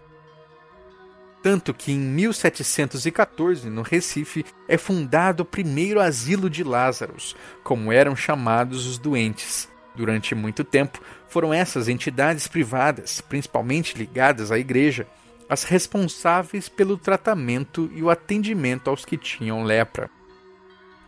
Tanto 1.43 1.71
que 1.71 1.91
em 1.91 1.99
1714, 1.99 3.69
no 3.69 3.84
Recife, 3.84 4.43
é 4.67 4.79
fundado 4.79 5.43
o 5.43 5.45
primeiro 5.45 6.01
asilo 6.01 6.49
de 6.49 6.63
Lázaros, 6.63 7.36
como 7.63 7.91
eram 7.93 8.15
chamados 8.15 8.88
os 8.88 8.97
doentes. 8.97 9.69
Durante 9.99 10.33
muito 10.33 10.63
tempo, 10.63 11.01
foram 11.27 11.53
essas 11.53 11.89
entidades 11.89 12.47
privadas, 12.47 13.19
principalmente 13.19 13.97
ligadas 13.97 14.49
à 14.49 14.57
igreja, 14.57 15.05
as 15.49 15.65
responsáveis 15.65 16.69
pelo 16.69 16.97
tratamento 16.97 17.91
e 17.93 18.01
o 18.01 18.09
atendimento 18.09 18.89
aos 18.89 19.03
que 19.03 19.17
tinham 19.17 19.62
lepra. 19.62 20.09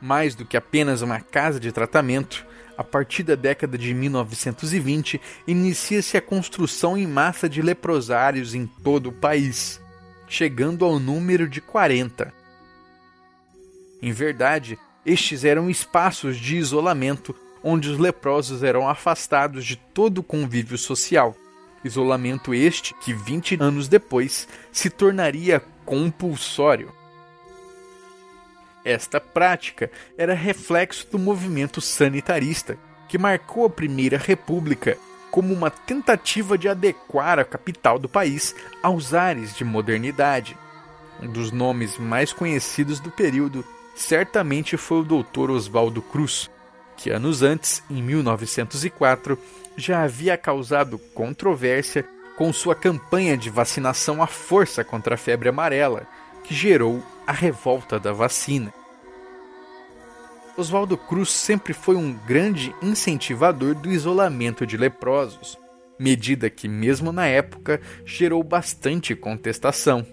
Mais 0.02 0.36
do 0.36 0.44
que 0.44 0.58
apenas 0.58 1.02
uma 1.02 1.22
casa 1.22 1.58
de 1.58 1.72
tratamento, 1.72 2.46
a 2.78 2.84
partir 2.84 3.24
da 3.24 3.34
década 3.34 3.78
de 3.78 3.94
1920, 3.94 5.22
inicia-se 5.48 6.18
a 6.18 6.22
construção 6.22 6.98
em 6.98 7.08
massa 7.08 7.48
de 7.48 7.62
leprosários 7.62 8.54
em 8.54 8.68
todo 8.68 9.08
o 9.08 9.14
país, 9.14 9.80
chegando 10.28 10.84
ao 10.84 11.00
número 11.00 11.48
de 11.48 11.62
40. 11.62 12.34
Em 14.02 14.12
verdade, 14.12 14.78
estes 15.06 15.46
eram 15.46 15.70
espaços 15.70 16.36
de 16.36 16.58
isolamento 16.58 17.34
onde 17.64 17.90
os 17.90 17.98
leprosos 17.98 18.64
eram 18.64 18.88
afastados 18.88 19.66
de 19.66 19.76
todo 19.76 20.20
o 20.20 20.24
convívio 20.24 20.78
social. 20.78 21.36
Isolamento 21.84 22.54
este 22.54 22.94
que 22.96 23.14
20 23.14 23.58
anos 23.60 23.88
depois 23.88 24.48
se 24.72 24.90
tornaria 24.90 25.62
compulsório. 25.86 26.92
Esta 28.84 29.20
prática 29.20 29.92
era 30.18 30.34
reflexo 30.34 31.08
do 31.12 31.20
movimento 31.20 31.82
sanitarista, 31.82 32.78
que 33.08 33.18
marcou 33.18 33.66
a 33.66 33.70
Primeira 33.70 34.18
República 34.18 34.98
como 35.30 35.54
uma 35.54 35.70
tentativa 35.70 36.58
de 36.58 36.68
adequar 36.68 37.40
a 37.40 37.46
capital 37.46 37.98
do 37.98 38.10
país 38.10 38.56
aos 38.84 39.14
ares 39.14 39.56
de 39.56 39.64
modernidade. 39.64 40.58
Um 41.22 41.28
dos 41.28 41.52
nomes 41.52 41.98
mais 41.98 42.34
conhecidos 42.34 43.00
do 43.00 43.12
período 43.12 43.64
certamente 43.96 44.76
foi 44.78 45.02
o 45.02 45.24
Dr. 45.24 45.52
Oswaldo 45.52 46.02
Cruz, 46.02 46.50
que 47.02 47.10
anos 47.10 47.42
antes, 47.42 47.82
em 47.90 48.02
1904, 48.02 49.38
já 49.76 50.04
havia 50.04 50.38
causado 50.38 51.00
controvérsia 51.16 52.08
com 52.38 52.54
sua 52.54 52.76
campanha 52.76 53.36
de 53.36 53.50
vacinação 53.50 54.22
à 54.22 54.28
força 54.28 54.84
contra 54.84 55.16
a 55.16 55.18
febre 55.18 55.50
amarela, 55.50 56.08
que 56.44 56.54
gerou 56.54 57.04
a 57.26 57.32
revolta 57.32 58.00
da 58.00 58.14
vacina. 58.14 58.72
Oswaldo 60.56 60.96
Cruz 60.96 61.32
sempre 61.32 61.74
foi 61.74 61.96
um 61.96 62.14
grande 62.14 62.76
incentivador 62.84 63.74
do 63.74 63.90
isolamento 63.90 64.68
de 64.68 64.78
leprosos, 64.78 65.58
medida 65.98 66.52
que, 66.52 66.68
mesmo 66.68 67.12
na 67.12 67.26
época, 67.26 67.82
gerou 68.06 68.44
bastante 68.44 69.16
contestação, 69.16 70.06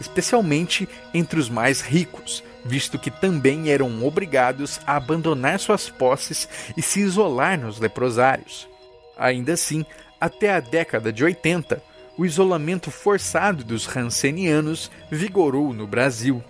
especialmente 0.00 0.88
entre 1.12 1.38
os 1.38 1.48
mais 1.48 1.80
ricos, 1.80 2.42
visto 2.64 2.98
que 2.98 3.10
também 3.10 3.70
eram 3.70 4.04
obrigados 4.04 4.80
a 4.86 4.96
abandonar 4.96 5.58
suas 5.58 5.88
posses 5.88 6.48
e 6.76 6.82
se 6.82 7.00
isolar 7.00 7.58
nos 7.58 7.78
leprosários. 7.78 8.68
Ainda 9.16 9.52
assim, 9.52 9.84
até 10.20 10.52
a 10.52 10.60
década 10.60 11.12
de 11.12 11.22
80, 11.22 11.82
o 12.16 12.24
isolamento 12.24 12.90
forçado 12.90 13.64
dos 13.64 13.86
rancenianos 13.86 14.90
vigorou 15.10 15.72
no 15.72 15.86
Brasil. 15.86 16.42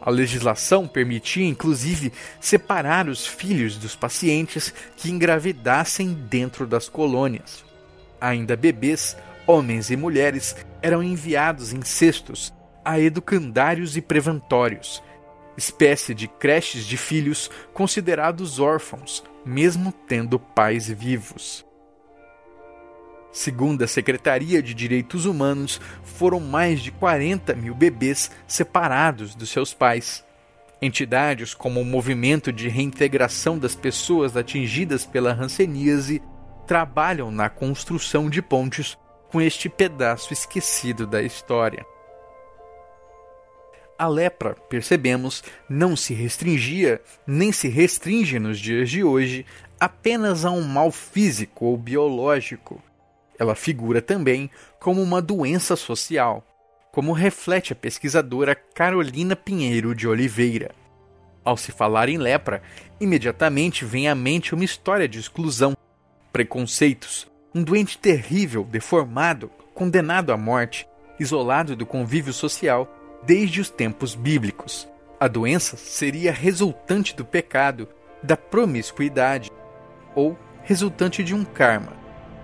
A 0.00 0.10
legislação 0.10 0.88
permitia, 0.88 1.46
inclusive, 1.46 2.12
separar 2.40 3.08
os 3.08 3.26
filhos 3.26 3.76
dos 3.76 3.94
pacientes 3.94 4.72
que 4.96 5.10
engravidassem 5.10 6.14
dentro 6.14 6.66
das 6.66 6.88
colônias. 6.88 7.64
Ainda 8.18 8.56
bebês, 8.56 9.16
homens 9.50 9.90
e 9.90 9.96
mulheres 9.96 10.54
eram 10.80 11.02
enviados 11.02 11.72
em 11.72 11.82
cestos 11.82 12.54
a 12.84 13.00
educandários 13.00 13.96
e 13.96 14.00
preventórios, 14.00 15.02
espécie 15.56 16.14
de 16.14 16.28
creches 16.28 16.86
de 16.86 16.96
filhos 16.96 17.50
considerados 17.74 18.60
órfãos, 18.60 19.24
mesmo 19.44 19.92
tendo 20.06 20.38
pais 20.38 20.88
vivos. 20.88 21.66
Segundo 23.32 23.82
a 23.82 23.88
Secretaria 23.88 24.62
de 24.62 24.72
Direitos 24.72 25.26
Humanos, 25.26 25.80
foram 26.04 26.40
mais 26.40 26.80
de 26.80 26.92
40 26.92 27.54
mil 27.54 27.74
bebês 27.74 28.30
separados 28.46 29.34
dos 29.34 29.50
seus 29.50 29.74
pais. 29.74 30.24
Entidades 30.80 31.54
como 31.54 31.80
o 31.80 31.84
Movimento 31.84 32.52
de 32.52 32.68
Reintegração 32.68 33.58
das 33.58 33.74
Pessoas 33.74 34.36
Atingidas 34.36 35.04
pela 35.04 35.32
Hanseníase 35.32 36.22
trabalham 36.66 37.30
na 37.30 37.48
construção 37.48 38.30
de 38.30 38.40
pontes 38.40 38.96
com 39.30 39.40
este 39.40 39.68
pedaço 39.68 40.32
esquecido 40.32 41.06
da 41.06 41.22
história. 41.22 41.86
A 43.98 44.08
lepra, 44.08 44.54
percebemos, 44.68 45.44
não 45.68 45.94
se 45.94 46.14
restringia, 46.14 47.00
nem 47.26 47.52
se 47.52 47.68
restringe 47.68 48.38
nos 48.38 48.58
dias 48.58 48.88
de 48.88 49.04
hoje, 49.04 49.44
apenas 49.78 50.44
a 50.44 50.50
um 50.50 50.62
mal 50.62 50.90
físico 50.90 51.66
ou 51.66 51.76
biológico 51.76 52.82
ela 53.40 53.54
figura 53.54 54.02
também 54.02 54.50
como 54.78 55.02
uma 55.02 55.22
doença 55.22 55.74
social, 55.74 56.46
como 56.92 57.14
reflete 57.14 57.72
a 57.72 57.76
pesquisadora 57.76 58.54
Carolina 58.54 59.34
Pinheiro 59.34 59.94
de 59.94 60.06
Oliveira. 60.06 60.72
Ao 61.42 61.56
se 61.56 61.72
falar 61.72 62.10
em 62.10 62.18
lepra, 62.18 62.62
imediatamente 63.00 63.82
vem 63.82 64.08
à 64.10 64.14
mente 64.14 64.54
uma 64.54 64.62
história 64.62 65.08
de 65.08 65.18
exclusão, 65.18 65.74
preconceitos, 66.30 67.26
um 67.54 67.62
doente 67.62 67.98
terrível, 67.98 68.64
deformado, 68.64 69.50
condenado 69.74 70.32
à 70.32 70.36
morte, 70.36 70.86
isolado 71.18 71.74
do 71.74 71.86
convívio 71.86 72.32
social 72.32 72.92
desde 73.24 73.60
os 73.60 73.70
tempos 73.70 74.14
bíblicos. 74.14 74.88
A 75.18 75.28
doença 75.28 75.76
seria 75.76 76.32
resultante 76.32 77.14
do 77.14 77.24
pecado, 77.24 77.88
da 78.22 78.36
promiscuidade 78.36 79.50
ou 80.14 80.38
resultante 80.62 81.22
de 81.22 81.34
um 81.34 81.44
karma 81.44 82.00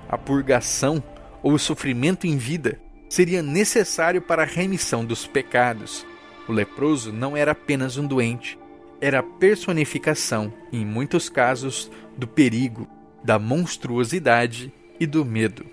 a 0.09 0.17
purgação 0.17 1.03
ou 1.43 1.53
o 1.53 1.59
sofrimento 1.59 2.27
em 2.27 2.37
vida 2.37 2.81
seria 3.09 3.43
necessário 3.43 4.21
para 4.21 4.43
a 4.43 4.47
remissão 4.47 5.05
dos 5.05 5.27
pecados. 5.27 6.07
O 6.49 6.53
leproso 6.53 7.13
não 7.13 7.37
era 7.37 7.53
apenas 7.53 7.97
um 7.97 8.07
doente, 8.07 8.59
era 9.01 9.19
a 9.19 9.23
personificação, 9.23 10.53
em 10.73 10.85
muitos 10.85 11.29
casos, 11.29 11.91
do 12.17 12.27
perigo, 12.27 12.89
da 13.23 13.39
monstruosidade 13.39 14.73
e 14.99 15.07
do 15.07 15.25
medo. 15.25 15.65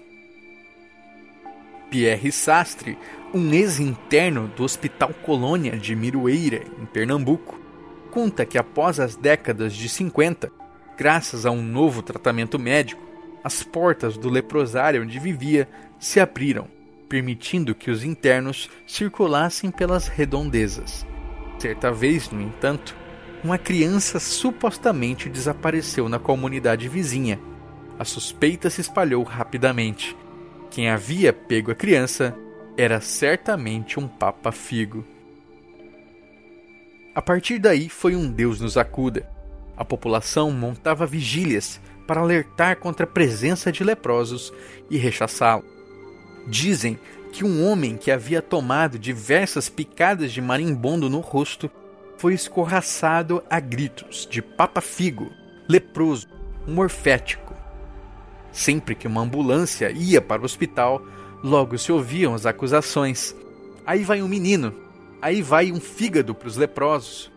Pierre 1.90 2.32
Sastre, 2.32 2.98
um 3.34 3.54
ex-interno 3.54 4.48
do 4.48 4.64
Hospital 4.64 5.12
Colônia 5.24 5.78
de 5.78 5.96
Miroeira, 5.96 6.64
em 6.82 6.86
Pernambuco, 6.86 7.60
conta 8.12 8.46
que 8.46 8.58
após 8.58 9.00
as 9.00 9.16
décadas 9.16 9.74
de 9.74 9.88
50, 9.90 10.52
graças 10.98 11.46
a 11.46 11.52
um 11.52 11.62
novo 11.62 12.02
tratamento 12.02 12.58
médico, 12.60 13.02
as 13.44 13.62
portas 13.62 14.18
do 14.18 14.30
leprosário 14.30 15.04
onde 15.04 15.20
vivia 15.20 15.68
se 16.00 16.20
abriram, 16.20 16.68
permitindo 17.10 17.76
que 17.76 17.92
os 17.92 18.04
internos 18.04 18.70
circulassem 18.88 19.70
pelas 19.70 20.08
redondezas. 20.08 21.06
Certa 21.60 21.92
vez, 21.92 22.30
no 22.30 22.42
entanto, 22.42 22.96
uma 23.44 23.58
criança 23.58 24.20
supostamente 24.20 25.30
desapareceu 25.30 26.08
na 26.08 26.18
comunidade 26.18 26.88
vizinha. 26.88 27.40
A 27.98 28.06
suspeita 28.06 28.70
se 28.70 28.82
espalhou 28.82 29.24
rapidamente. 29.24 30.16
Quem 30.72 30.90
havia 30.90 31.32
pego 31.32 31.72
a 31.72 31.76
criança 31.76 32.36
era 32.76 33.00
certamente 33.00 34.00
um 34.00 34.08
Papa 34.08 34.52
Figo. 34.52 35.06
A 37.14 37.22
partir 37.22 37.60
daí 37.60 37.90
foi 37.90 38.16
um 38.16 38.32
Deus 38.32 38.60
nos 38.60 38.76
acuda. 38.76 39.30
A 39.78 39.86
população 39.86 40.52
montava 40.52 41.06
vigílias 41.06 41.80
para 42.08 42.22
alertar 42.22 42.78
contra 42.78 43.06
a 43.06 43.10
presença 43.10 43.72
de 43.72 43.84
leprosos 43.84 44.52
e 44.90 44.98
rechaçá-lo. 44.98 45.64
Dizem 46.48 47.00
que 47.32 47.46
um 47.46 47.66
homem 47.66 47.96
que 47.96 48.12
havia 48.12 48.42
tomado 48.42 48.98
diversas 48.98 49.70
picadas 49.70 50.32
de 50.32 50.42
marimbondo 50.42 51.10
no 51.10 51.20
rosto 51.20 51.70
foi 52.18 52.34
escorraçado 52.34 53.44
a 53.50 53.60
gritos 53.60 54.28
de 54.30 54.42
Papa 54.42 54.82
Figo, 54.82 55.32
leproso, 55.68 56.28
morfético. 56.68 57.53
Sempre 58.54 58.94
que 58.94 59.08
uma 59.08 59.22
ambulância 59.22 59.92
ia 59.92 60.22
para 60.22 60.42
o 60.42 60.46
hospital, 60.46 61.04
logo 61.44 61.78
se 61.78 61.92
ouviam 61.92 62.36
as 62.36 62.46
acusações. 62.46 63.36
Aí 63.86 64.04
vai 64.04 64.22
um 64.22 64.28
menino, 64.28 64.74
aí 65.20 65.42
vai 65.42 65.72
um 65.72 65.82
fígado 65.82 66.36
para 66.36 66.48
os 66.48 66.56
leprosos. 66.56 67.32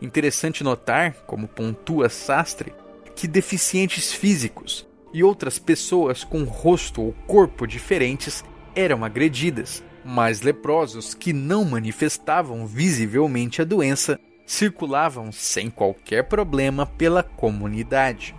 Interessante 0.00 0.62
notar, 0.62 1.14
como 1.26 1.48
pontua 1.48 2.08
Sastre, 2.08 2.72
que 3.16 3.26
deficientes 3.26 4.12
físicos 4.12 4.86
e 5.12 5.22
outras 5.22 5.58
pessoas 5.58 6.22
com 6.22 6.44
rosto 6.44 7.02
ou 7.02 7.12
corpo 7.26 7.66
diferentes 7.66 8.44
eram 8.74 9.04
agredidas, 9.04 9.82
mas 10.04 10.42
leprosos 10.42 11.14
que 11.14 11.32
não 11.32 11.64
manifestavam 11.64 12.66
visivelmente 12.66 13.62
a 13.62 13.64
doença 13.64 14.18
circulavam 14.46 15.32
sem 15.32 15.70
qualquer 15.70 16.24
problema 16.24 16.86
pela 16.86 17.22
comunidade. 17.22 18.34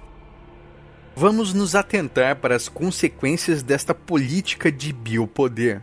Vamos 1.17 1.54
nos 1.54 1.75
atentar 1.75 2.36
para 2.36 2.58
as 2.58 2.67
consequências 2.67 3.63
desta 3.63 3.95
política 3.95 4.69
de 4.69 4.91
biopoder, 4.91 5.82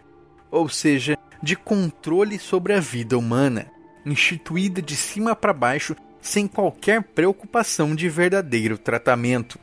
ou 0.51 0.69
seja, 0.69 1.17
de 1.43 1.57
controle 1.57 2.39
sobre 2.39 2.75
a 2.75 2.81
vida 2.81 3.17
humana, 3.17 3.67
instituída 4.05 4.83
de 4.83 4.95
cima 4.95 5.35
para 5.35 5.55
baixo 5.55 5.97
sem 6.21 6.47
qualquer 6.47 7.03
preocupação 7.03 7.95
de 7.95 8.11
verdadeiro 8.11 8.77
tratamento. 8.77 9.59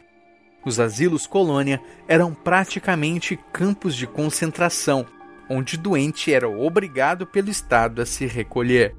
Os 0.66 0.80
asilos 0.80 1.28
colônia 1.28 1.80
eram 2.08 2.34
praticamente 2.34 3.40
campos 3.54 3.96
de 3.96 4.08
concentração, 4.08 5.06
onde 5.48 5.76
o 5.76 5.80
doente 5.80 6.34
era 6.34 6.50
obrigado 6.50 7.28
pelo 7.28 7.50
Estado 7.50 8.02
a 8.02 8.08
se 8.08 8.26
recolher. 8.26 8.96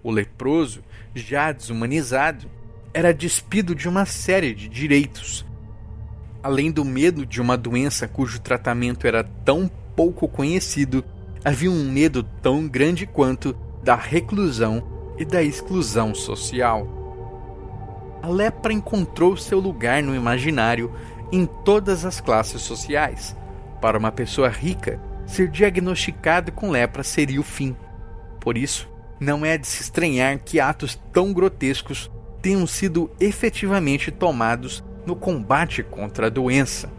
O 0.00 0.12
leproso, 0.12 0.80
já 1.12 1.50
desumanizado, 1.50 2.48
era 2.94 3.12
despido 3.12 3.74
de 3.74 3.88
uma 3.88 4.06
série 4.06 4.54
de 4.54 4.68
direitos. 4.68 5.47
Além 6.42 6.70
do 6.70 6.84
medo 6.84 7.26
de 7.26 7.40
uma 7.40 7.56
doença 7.56 8.06
cujo 8.06 8.40
tratamento 8.40 9.06
era 9.06 9.24
tão 9.44 9.68
pouco 9.96 10.28
conhecido, 10.28 11.04
havia 11.44 11.70
um 11.70 11.90
medo 11.90 12.22
tão 12.22 12.68
grande 12.68 13.06
quanto 13.06 13.56
da 13.82 13.96
reclusão 13.96 14.82
e 15.18 15.24
da 15.24 15.42
exclusão 15.42 16.14
social. 16.14 16.86
A 18.22 18.28
lepra 18.28 18.72
encontrou 18.72 19.36
seu 19.36 19.58
lugar 19.58 20.02
no 20.02 20.14
imaginário 20.14 20.92
em 21.32 21.46
todas 21.46 22.04
as 22.04 22.20
classes 22.20 22.62
sociais. 22.62 23.36
Para 23.80 23.98
uma 23.98 24.12
pessoa 24.12 24.48
rica, 24.48 25.00
ser 25.26 25.48
diagnosticado 25.48 26.52
com 26.52 26.70
lepra 26.70 27.02
seria 27.02 27.40
o 27.40 27.44
fim. 27.44 27.76
Por 28.40 28.56
isso, 28.56 28.88
não 29.20 29.44
é 29.44 29.58
de 29.58 29.66
se 29.66 29.82
estranhar 29.82 30.38
que 30.38 30.60
atos 30.60 30.98
tão 31.12 31.32
grotescos 31.32 32.10
tenham 32.40 32.66
sido 32.66 33.10
efetivamente 33.20 34.10
tomados 34.10 34.84
no 35.08 35.16
combate 35.16 35.82
contra 35.82 36.26
a 36.26 36.30
doença. 36.30 36.92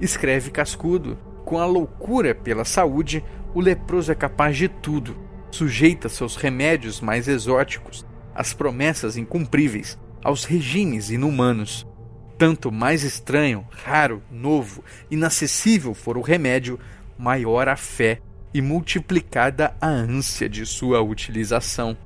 Escreve 0.00 0.52
Cascudo, 0.52 1.18
com 1.44 1.58
a 1.58 1.66
loucura 1.66 2.32
pela 2.32 2.64
saúde, 2.64 3.24
o 3.52 3.60
leproso 3.60 4.12
é 4.12 4.14
capaz 4.14 4.56
de 4.56 4.68
tudo, 4.68 5.16
sujeita 5.50 6.08
seus 6.08 6.36
remédios 6.36 7.00
mais 7.00 7.26
exóticos, 7.26 8.06
às 8.32 8.54
promessas 8.54 9.16
incumpríveis, 9.16 9.98
aos 10.22 10.44
regimes 10.44 11.10
inumanos. 11.10 11.84
Tanto 12.38 12.70
mais 12.70 13.02
estranho, 13.02 13.66
raro, 13.68 14.22
novo, 14.30 14.84
inacessível 15.10 15.92
for 15.92 16.16
o 16.16 16.22
remédio, 16.22 16.78
maior 17.18 17.68
a 17.68 17.74
fé 17.74 18.20
e 18.54 18.62
multiplicada 18.62 19.74
a 19.80 19.88
ânsia 19.88 20.48
de 20.48 20.64
sua 20.64 21.02
utilização. 21.02 21.98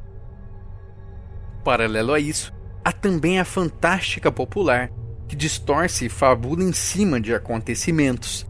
Paralelo 1.62 2.14
a 2.14 2.18
isso, 2.18 2.50
há 2.82 2.90
também 2.90 3.38
a 3.38 3.44
fantástica 3.44 4.32
popular, 4.32 4.90
que 5.28 5.36
distorce 5.36 6.06
e 6.06 6.08
fabula 6.08 6.62
em 6.62 6.72
cima 6.72 7.20
de 7.20 7.34
acontecimentos. 7.34 8.46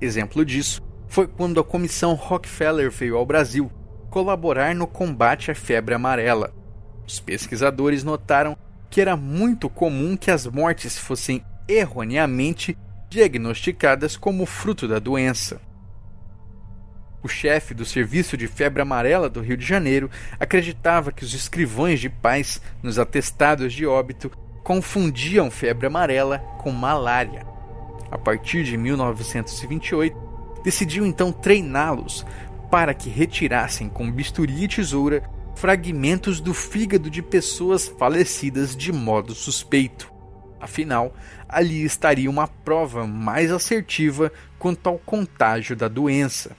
Exemplo 0.00 0.44
disso 0.44 0.82
foi 1.08 1.26
quando 1.26 1.60
a 1.60 1.64
Comissão 1.64 2.14
Rockefeller 2.14 2.90
veio 2.90 3.16
ao 3.16 3.26
Brasil 3.26 3.70
colaborar 4.10 4.74
no 4.74 4.86
combate 4.86 5.50
à 5.50 5.54
febre 5.54 5.94
amarela. 5.94 6.52
Os 7.06 7.20
pesquisadores 7.20 8.04
notaram 8.04 8.56
que 8.88 9.00
era 9.00 9.16
muito 9.16 9.68
comum 9.68 10.16
que 10.16 10.30
as 10.30 10.46
mortes 10.46 10.98
fossem 10.98 11.44
erroneamente 11.68 12.76
diagnosticadas 13.08 14.16
como 14.16 14.46
fruto 14.46 14.86
da 14.86 14.98
doença. 14.98 15.60
O 17.22 17.28
chefe 17.28 17.74
do 17.74 17.84
Serviço 17.84 18.36
de 18.36 18.46
Febre 18.46 18.80
Amarela 18.80 19.28
do 19.28 19.40
Rio 19.40 19.56
de 19.56 19.66
Janeiro 19.66 20.10
acreditava 20.38 21.12
que 21.12 21.24
os 21.24 21.34
escrivões 21.34 22.00
de 22.00 22.08
paz 22.08 22.62
nos 22.82 22.98
atestados 22.98 23.72
de 23.72 23.84
óbito 23.84 24.30
confundiam 24.62 25.50
febre 25.50 25.86
amarela 25.86 26.38
com 26.58 26.70
malária. 26.70 27.46
A 28.10 28.18
partir 28.18 28.64
de 28.64 28.76
1928, 28.76 30.16
decidiu 30.64 31.06
então 31.06 31.32
treiná-los 31.32 32.26
para 32.70 32.94
que 32.94 33.08
retirassem 33.08 33.88
com 33.88 34.10
bisturi 34.10 34.64
e 34.64 34.68
tesoura 34.68 35.22
fragmentos 35.54 36.40
do 36.40 36.54
fígado 36.54 37.10
de 37.10 37.22
pessoas 37.22 37.88
falecidas 37.88 38.76
de 38.76 38.92
modo 38.92 39.34
suspeito. 39.34 40.10
Afinal, 40.60 41.14
ali 41.48 41.84
estaria 41.84 42.30
uma 42.30 42.46
prova 42.46 43.06
mais 43.06 43.50
assertiva 43.50 44.30
quanto 44.58 44.88
ao 44.88 44.98
contágio 44.98 45.74
da 45.74 45.88
doença. 45.88 46.56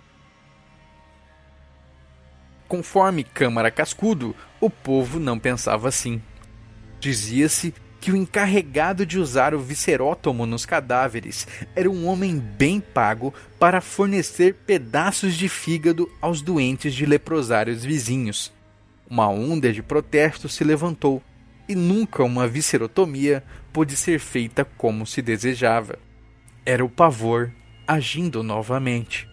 Conforme 2.68 3.24
Câmara 3.24 3.70
Cascudo, 3.70 4.36
o 4.60 4.70
povo 4.70 5.20
não 5.20 5.38
pensava 5.38 5.88
assim. 5.88 6.22
Dizia-se 7.00 7.74
que 8.02 8.12
o 8.12 8.16
encarregado 8.16 9.06
de 9.06 9.20
usar 9.20 9.54
o 9.54 9.60
viscerótomo 9.60 10.48
nos 10.48 10.66
cadáveres 10.66 11.48
era 11.76 11.88
um 11.88 12.08
homem 12.08 12.40
bem 12.40 12.80
pago 12.80 13.32
para 13.60 13.80
fornecer 13.80 14.56
pedaços 14.66 15.36
de 15.36 15.48
fígado 15.48 16.12
aos 16.20 16.42
doentes 16.42 16.96
de 16.96 17.06
leprosários 17.06 17.86
vizinhos. 17.86 18.52
Uma 19.08 19.30
onda 19.30 19.72
de 19.72 19.84
protesto 19.84 20.50
se 20.50 20.64
levantou 20.64 21.22
e 21.70 21.76
nunca 21.76 22.24
uma 22.24 22.48
viscerotomia 22.48 23.44
pôde 23.72 23.96
ser 23.96 24.20
feita 24.20 24.66
como 24.66 25.06
se 25.06 25.22
desejava. 25.22 26.00
Era 26.66 26.84
o 26.84 26.90
pavor 26.90 27.52
agindo 27.88 28.42
novamente. 28.42 29.30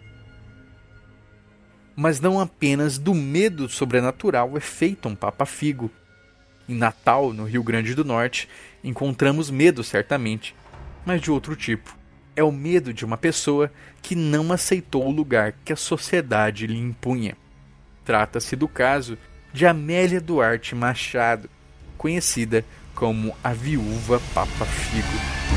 Mas 1.96 2.20
não 2.20 2.38
apenas 2.38 2.98
do 2.98 3.14
medo 3.14 3.66
sobrenatural 3.66 4.58
é 4.58 4.60
feito 4.60 5.08
um 5.08 5.14
Papa 5.14 5.46
Figo. 5.46 5.90
Em 6.68 6.74
Natal, 6.74 7.32
no 7.32 7.44
Rio 7.44 7.62
Grande 7.62 7.94
do 7.94 8.04
Norte, 8.04 8.48
encontramos 8.84 9.50
medo 9.50 9.82
certamente, 9.82 10.54
mas 11.06 11.20
de 11.20 11.30
outro 11.30 11.56
tipo. 11.56 11.96
É 12.36 12.44
o 12.44 12.52
medo 12.52 12.92
de 12.92 13.04
uma 13.04 13.16
pessoa 13.16 13.72
que 14.02 14.14
não 14.14 14.52
aceitou 14.52 15.06
o 15.06 15.10
lugar 15.10 15.54
que 15.64 15.72
a 15.72 15.76
sociedade 15.76 16.66
lhe 16.66 16.78
impunha. 16.78 17.36
Trata-se 18.04 18.54
do 18.54 18.68
caso 18.68 19.16
de 19.52 19.66
Amélia 19.66 20.20
Duarte 20.20 20.74
Machado, 20.74 21.48
conhecida 21.96 22.64
como 22.94 23.34
a 23.42 23.52
Viúva 23.52 24.20
Papa 24.34 24.64
Figo. 24.66 25.48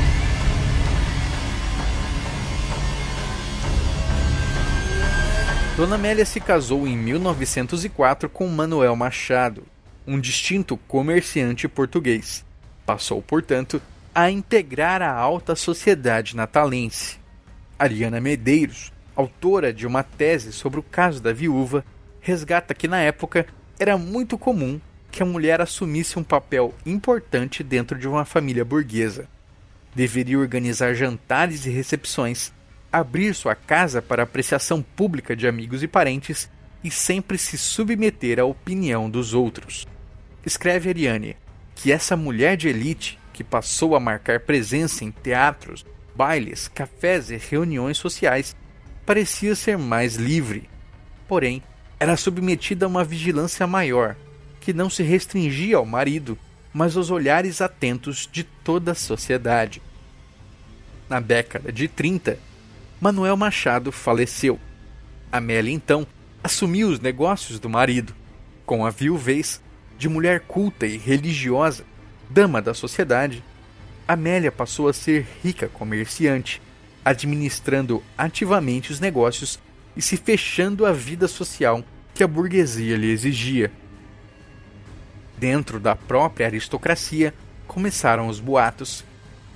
Dona 5.76 5.94
Amélia 5.94 6.26
se 6.26 6.40
casou 6.40 6.86
em 6.86 6.96
1904 6.96 8.28
com 8.28 8.46
Manuel 8.46 8.94
Machado, 8.94 9.64
um 10.06 10.18
distinto 10.18 10.76
comerciante 10.76 11.68
português. 11.68 12.44
Passou, 12.84 13.22
portanto, 13.22 13.80
a 14.14 14.30
integrar 14.30 15.00
a 15.00 15.12
alta 15.12 15.54
sociedade 15.54 16.36
natalense. 16.36 17.18
Ariana 17.78 18.20
Medeiros, 18.20 18.92
autora 19.16 19.72
de 19.72 19.86
uma 19.86 20.02
tese 20.02 20.52
sobre 20.52 20.80
o 20.80 20.82
caso 20.82 21.20
da 21.20 21.32
viúva, 21.32 21.84
resgata 22.20 22.74
que 22.74 22.86
na 22.86 23.00
época 23.00 23.46
era 23.78 23.96
muito 23.96 24.36
comum 24.38 24.80
que 25.10 25.22
a 25.22 25.26
mulher 25.26 25.60
assumisse 25.60 26.18
um 26.18 26.24
papel 26.24 26.74
importante 26.86 27.62
dentro 27.62 27.98
de 27.98 28.08
uma 28.08 28.24
família 28.24 28.64
burguesa. 28.64 29.28
Deveria 29.94 30.38
organizar 30.38 30.94
jantares 30.94 31.66
e 31.66 31.70
recepções, 31.70 32.52
abrir 32.90 33.34
sua 33.34 33.54
casa 33.54 34.00
para 34.00 34.22
apreciação 34.22 34.82
pública 34.82 35.36
de 35.36 35.46
amigos 35.46 35.82
e 35.82 35.88
parentes 35.88 36.48
e 36.82 36.90
sempre 36.90 37.36
se 37.36 37.58
submeter 37.58 38.40
à 38.40 38.44
opinião 38.44 39.08
dos 39.08 39.34
outros. 39.34 39.86
Escreve 40.44 40.88
Ariane 40.88 41.36
que 41.74 41.92
essa 41.92 42.16
mulher 42.16 42.56
de 42.56 42.68
elite, 42.68 43.18
que 43.32 43.44
passou 43.44 43.96
a 43.96 44.00
marcar 44.00 44.40
presença 44.40 45.04
em 45.04 45.10
teatros, 45.10 45.84
bailes, 46.14 46.68
cafés 46.68 47.30
e 47.30 47.36
reuniões 47.36 47.96
sociais, 47.96 48.54
parecia 49.06 49.54
ser 49.54 49.78
mais 49.78 50.16
livre. 50.16 50.68
Porém, 51.28 51.62
era 51.98 52.16
submetida 52.16 52.84
a 52.84 52.88
uma 52.88 53.04
vigilância 53.04 53.66
maior, 53.66 54.16
que 54.60 54.72
não 54.72 54.90
se 54.90 55.02
restringia 55.02 55.76
ao 55.76 55.86
marido, 55.86 56.36
mas 56.74 56.96
aos 56.96 57.10
olhares 57.10 57.60
atentos 57.60 58.28
de 58.30 58.42
toda 58.42 58.92
a 58.92 58.96
sociedade. 58.96 59.80
Na 61.08 61.20
década 61.20 61.70
de 61.70 61.86
30, 61.86 62.38
Manuel 63.00 63.36
Machado 63.36 63.92
faleceu. 63.92 64.58
Amélia 65.30 65.72
então 65.72 66.06
assumiu 66.42 66.88
os 66.88 67.00
negócios 67.00 67.60
do 67.60 67.68
marido, 67.68 68.14
com 68.66 68.84
a 68.84 68.90
viuvez 68.90 69.61
de 70.02 70.08
mulher 70.08 70.40
culta 70.40 70.84
e 70.84 70.96
religiosa, 70.96 71.84
dama 72.28 72.60
da 72.60 72.74
sociedade. 72.74 73.40
Amélia 74.08 74.50
passou 74.50 74.88
a 74.88 74.92
ser 74.92 75.24
rica 75.44 75.68
comerciante, 75.68 76.60
administrando 77.04 78.02
ativamente 78.18 78.90
os 78.90 78.98
negócios 78.98 79.60
e 79.96 80.02
se 80.02 80.16
fechando 80.16 80.84
à 80.84 80.90
vida 80.90 81.28
social 81.28 81.84
que 82.12 82.24
a 82.24 82.26
burguesia 82.26 82.96
lhe 82.96 83.12
exigia. 83.12 83.70
Dentro 85.38 85.78
da 85.78 85.94
própria 85.94 86.48
aristocracia 86.48 87.32
começaram 87.68 88.26
os 88.26 88.40
boatos. 88.40 89.04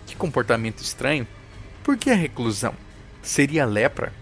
Que 0.07 0.15
comportamento 0.15 0.79
estranho! 0.79 1.27
Por 1.83 1.97
que 1.97 2.09
a 2.09 2.15
reclusão? 2.15 2.75
Seria 3.21 3.67
lepra? 3.67 4.13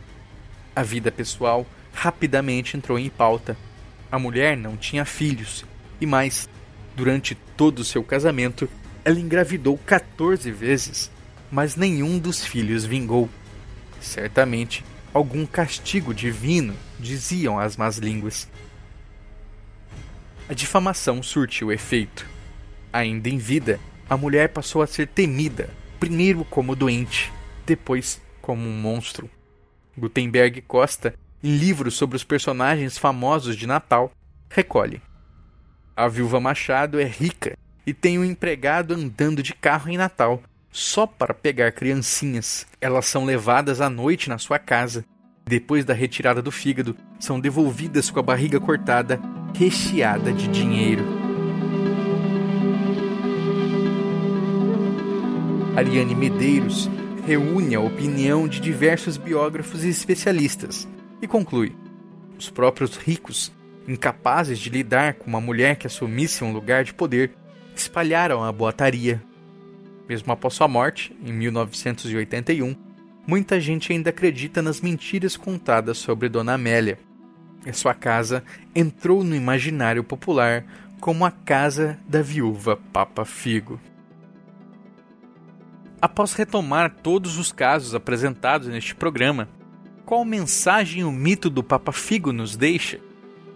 A 0.75 0.83
vida 0.83 1.13
pessoal 1.13 1.67
rapidamente 1.93 2.79
entrou 2.79 2.99
em 2.99 3.11
pauta. 3.11 3.59
A 4.11 4.19
mulher 4.19 4.57
não 4.57 4.75
tinha 4.75 5.05
filhos 5.05 5.67
e 6.05 6.07
mais, 6.07 6.49
durante 6.95 7.35
todo 7.57 7.81
o 7.81 7.85
seu 7.85 8.05
casamento, 8.05 8.69
ela 9.05 9.19
engravidou 9.19 9.77
14 9.79 10.51
vezes, 10.51 11.11
mas 11.51 11.77
nenhum 11.77 12.19
dos 12.19 12.45
filhos 12.45 12.85
vingou. 12.85 13.29
Certamente, 14.01 14.85
algum 15.13 15.45
castigo 15.45 16.15
divino, 16.15 16.75
diziam 16.99 17.59
as 17.59 17.77
más 17.77 17.99
línguas. 17.99 18.49
A 20.49 20.55
difamação 20.55 21.23
surtiu 21.23 21.73
efeito. 21.73 22.27
Ainda 22.93 23.29
em 23.29 23.39
vida, 23.39 23.81
a 24.09 24.17
mulher 24.17 24.51
passou 24.51 24.83
a 24.83 24.87
ser 24.87 25.09
temida, 25.09 25.71
primeiro 25.99 26.45
como 26.45 26.77
doente, 26.77 27.33
depois 27.67 28.21
como 28.41 28.63
um 28.63 28.81
monstro. 28.81 29.29
Gutenberg 29.97 30.61
Costa 30.63 31.15
em 31.43 31.57
livros 31.57 31.95
sobre 31.95 32.17
os 32.17 32.25
personagens 32.25 32.97
famosos 32.97 33.57
de 33.57 33.67
Natal, 33.67 34.13
recolhe. 34.49 35.01
A 35.97 36.09
viúva 36.09 36.41
Machado 36.41 36.99
é 36.99 37.05
rica 37.05 37.57
e 37.87 37.95
tem 37.95 38.19
um 38.19 38.25
empregado 38.25 38.95
andando 38.95 39.41
de 39.45 39.55
carro 39.55 39.89
em 39.89 39.97
Natal, 39.97 40.43
só 40.73 41.07
para 41.07 41.33
pegar 41.33 41.71
criancinhas. 41.71 42.67
Elas 42.81 43.07
são 43.07 43.25
levadas 43.25 43.81
à 43.81 43.89
noite 43.89 44.29
na 44.29 44.37
sua 44.37 44.59
casa. 44.59 45.05
Depois 45.47 45.85
da 45.85 45.95
retirada 45.95 46.43
do 46.43 46.51
fígado, 46.51 46.97
são 47.21 47.39
devolvidas 47.39 48.11
com 48.11 48.19
a 48.19 48.25
barriga 48.25 48.59
cortada, 48.59 49.21
recheada 49.55 50.33
de 50.33 50.49
dinheiro. 50.49 51.05
Ariane 55.77 56.15
Medeiros 56.17 56.91
reúne 57.25 57.77
a 57.77 57.81
opinião 57.81 58.49
de 58.49 58.59
diversos 58.61 59.17
biógrafos 59.17 59.85
e 59.85 59.91
especialistas 59.91 60.89
e 61.23 61.29
conclui: 61.29 61.73
os 62.37 62.51
próprios 62.51 62.97
ricos, 62.97 63.53
incapazes 63.87 64.59
de 64.59 64.71
lidar 64.71 65.15
com 65.15 65.27
uma 65.27 65.41
mulher 65.41 65.77
que 65.77 65.87
assumisse 65.87 66.43
um 66.43 66.53
lugar 66.53 66.85
de 66.85 66.95
poder, 66.95 67.33
espalharam 67.75 68.43
a 68.43 68.53
boataria. 68.53 69.23
Mesmo 70.09 70.33
após 70.33 70.55
sua 70.55 70.69
morte, 70.69 71.17
em 71.25 71.33
1981, 71.33 72.75
muita 73.27 73.61
gente 73.61 73.93
ainda 73.93 74.11
acredita 74.11 74.61
nas 74.63 74.81
mentiras 74.81 75.37
contadas 75.37 75.99
sobre 75.99 76.29
Dona 76.29 76.55
Amélia. 76.55 76.99
E 77.67 77.73
sua 77.73 77.95
casa 77.95 78.45
entrou 78.75 79.25
no 79.25 79.35
imaginário 79.35 80.05
popular 80.05 80.65
como 81.01 81.25
a 81.25 81.31
casa 81.31 81.99
da 82.07 82.23
viúva 82.23 82.79
Papa 82.93 83.25
Figo. 83.25 83.81
Após 86.01 86.35
retomar 86.35 86.97
todos 87.03 87.39
os 87.39 87.51
casos 87.51 87.95
apresentados 87.95 88.69
neste 88.69 88.95
programa, 88.95 89.49
qual 90.05 90.23
mensagem 90.23 91.03
o 91.03 91.11
mito 91.11 91.49
do 91.49 91.63
Papa 91.63 91.93
Figo 91.93 92.31
nos 92.31 92.57
deixa? 92.57 93.01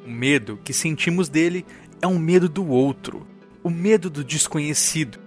O 0.09 0.11
medo 0.11 0.59
que 0.65 0.73
sentimos 0.73 1.29
dele 1.29 1.67
é 2.01 2.07
um 2.07 2.19
medo 2.19 2.49
do 2.49 2.67
outro, 2.67 3.27
o 3.63 3.69
medo 3.69 4.09
do 4.09 4.25
desconhecido, 4.25 5.19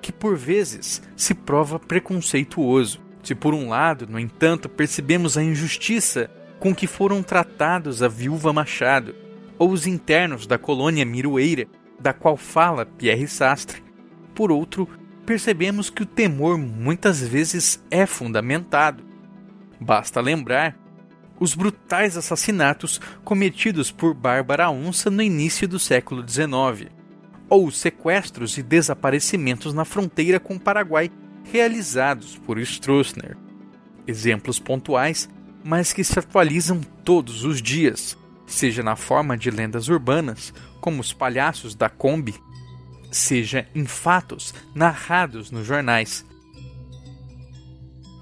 que 0.00 0.10
por 0.10 0.34
vezes 0.34 1.02
se 1.14 1.34
prova 1.34 1.78
preconceituoso. 1.78 3.02
Se 3.22 3.34
por 3.34 3.52
um 3.52 3.68
lado, 3.68 4.06
no 4.08 4.18
entanto, 4.18 4.66
percebemos 4.66 5.36
a 5.36 5.42
injustiça 5.42 6.30
com 6.58 6.74
que 6.74 6.86
foram 6.86 7.22
tratados 7.22 8.02
a 8.02 8.08
viúva 8.08 8.50
Machado 8.50 9.14
ou 9.58 9.70
os 9.70 9.86
internos 9.86 10.46
da 10.46 10.56
colônia 10.56 11.04
Miroeira, 11.04 11.66
da 12.00 12.14
qual 12.14 12.34
fala 12.34 12.86
Pierre 12.86 13.28
Sastre, 13.28 13.84
por 14.34 14.50
outro, 14.50 14.88
percebemos 15.26 15.90
que 15.90 16.02
o 16.02 16.06
temor 16.06 16.56
muitas 16.56 17.20
vezes 17.20 17.78
é 17.90 18.06
fundamentado 18.06 19.04
Basta 19.80 20.20
lembrar 20.20 20.76
os 21.40 21.54
brutais 21.54 22.18
assassinatos 22.18 23.00
cometidos 23.24 23.90
por 23.90 24.12
Bárbara 24.14 24.70
Onça 24.70 25.10
no 25.10 25.22
início 25.22 25.66
do 25.66 25.78
século 25.78 26.22
XIX, 26.28 26.90
ou 27.48 27.66
os 27.66 27.78
sequestros 27.78 28.58
e 28.58 28.62
desaparecimentos 28.62 29.72
na 29.72 29.86
fronteira 29.86 30.38
com 30.38 30.54
o 30.54 30.60
Paraguai 30.60 31.10
realizados 31.50 32.36
por 32.36 32.58
Stroessner. 32.58 33.36
Exemplos 34.06 34.60
pontuais, 34.60 35.28
mas 35.64 35.92
que 35.92 36.04
se 36.04 36.18
atualizam 36.18 36.80
todos 37.04 37.42
os 37.44 37.60
dias, 37.60 38.16
seja 38.46 38.82
na 38.82 38.94
forma 38.94 39.36
de 39.36 39.50
lendas 39.50 39.88
urbanas, 39.88 40.52
como 40.80 41.00
os 41.00 41.12
palhaços 41.12 41.74
da 41.74 41.88
Kombi, 41.88 42.34
seja 43.10 43.66
em 43.74 43.86
fatos 43.86 44.54
narrados 44.74 45.50
nos 45.50 45.66
jornais. 45.66 46.24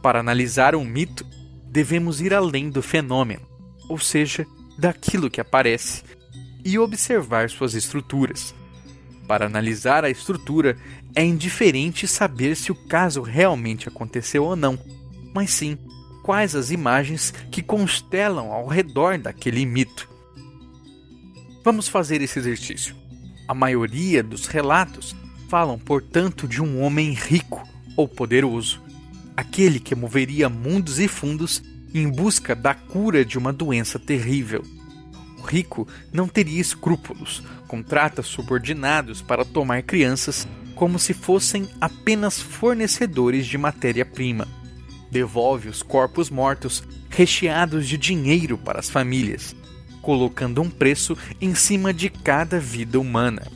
Para 0.03 0.21
analisar 0.21 0.75
um 0.75 0.85
mito, 0.85 1.27
devemos 1.79 2.21
ir 2.21 2.35
além 2.35 2.71
do 2.71 2.83
fenômeno, 2.83 3.47
ou 3.89 4.01
seja, 4.01 4.45
daquilo 4.77 5.31
que 5.31 5.41
aparece, 5.41 6.03
e 6.65 6.77
observar 6.77 7.49
suas 7.49 7.75
estruturas. 7.75 8.53
Para 9.29 9.47
analisar 9.47 10.05
a 10.05 10.11
estrutura, 10.11 10.77
é 11.15 11.25
indiferente 11.25 12.09
saber 12.09 12.57
se 12.57 12.73
o 12.73 12.75
caso 12.75 13.23
realmente 13.23 13.87
aconteceu 13.87 14.43
ou 14.43 14.57
não, 14.57 14.77
mas 15.33 15.53
sim 15.53 15.79
quais 16.25 16.57
as 16.57 16.73
imagens 16.73 17.33
que 17.49 17.63
constelam 17.63 18.53
ao 18.53 18.67
redor 18.67 19.17
daquele 19.17 19.65
mito. 19.65 20.11
Vamos 21.65 21.87
fazer 21.87 22.21
esse 22.21 22.41
exercício. 22.41 22.97
A 23.47 23.55
maioria 23.55 24.21
dos 24.21 24.47
relatos 24.47 25.15
falam, 25.49 25.79
portanto, 25.79 26.49
de 26.49 26.61
um 26.61 26.83
homem 26.83 27.13
rico 27.13 27.63
ou 27.97 28.09
poderoso 28.09 28.88
aquele 29.39 29.79
que 29.79 29.95
moveria 29.95 30.49
mundos 30.49 30.99
e 30.99 31.07
fundos 31.07 31.63
em 31.95 32.11
busca 32.11 32.57
da 32.57 32.75
cura 32.75 33.25
de 33.25 33.39
uma 33.39 33.53
doença 33.53 33.97
terrível. 33.97 34.65
O 35.39 35.43
rico 35.43 35.87
não 36.13 36.27
teria 36.27 36.61
escrúpulos, 36.61 37.41
contrata 37.69 38.21
subordinados 38.21 39.23
para 39.23 39.45
tomar 39.45 39.85
crianças 39.85 40.49
como 40.75 40.99
se 40.99 41.15
fossem 41.15 41.69
apenas 41.81 42.41
fornecedores 42.41 43.47
de 43.47 43.57
matéria-prima. 43.57 44.49
Devolve 45.09 45.69
os 45.69 45.85
corpos 45.85 46.31
mortos 46.31 46.83
recheados 47.09 47.87
de 47.87 47.97
dinheiro 47.97 48.59
para 48.59 48.81
as 48.81 48.91
famílias, 48.91 49.55
colocando 50.03 50.61
um 50.61 50.69
preço 50.69 51.17
em 51.41 51.55
cima 51.55 51.95
de 51.95 52.11
cada 52.11 52.59
vida 52.59 52.99
humana. 52.99 53.47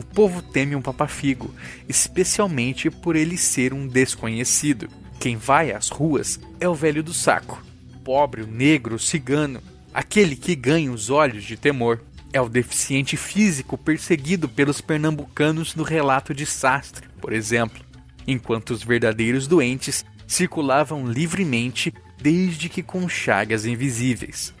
O 0.00 0.02
povo 0.02 0.40
teme 0.40 0.74
um 0.74 0.80
papafigo, 0.80 1.54
especialmente 1.86 2.90
por 2.90 3.14
ele 3.14 3.36
ser 3.36 3.74
um 3.74 3.86
desconhecido. 3.86 4.88
Quem 5.20 5.36
vai 5.36 5.72
às 5.72 5.90
ruas 5.90 6.40
é 6.58 6.66
o 6.66 6.74
velho 6.74 7.02
do 7.02 7.12
saco, 7.12 7.62
pobre, 8.02 8.46
negro, 8.46 8.98
cigano, 8.98 9.62
aquele 9.92 10.36
que 10.36 10.54
ganha 10.54 10.90
os 10.90 11.10
olhos 11.10 11.44
de 11.44 11.54
temor. 11.54 12.00
É 12.32 12.40
o 12.40 12.48
deficiente 12.48 13.14
físico 13.14 13.76
perseguido 13.76 14.48
pelos 14.48 14.80
pernambucanos 14.80 15.74
no 15.74 15.82
relato 15.82 16.32
de 16.32 16.46
Sastre, 16.46 17.06
por 17.20 17.34
exemplo, 17.34 17.84
enquanto 18.26 18.70
os 18.70 18.82
verdadeiros 18.82 19.46
doentes 19.46 20.02
circulavam 20.26 21.06
livremente 21.06 21.92
desde 22.18 22.70
que 22.70 22.82
com 22.82 23.06
chagas 23.06 23.66
invisíveis. 23.66 24.54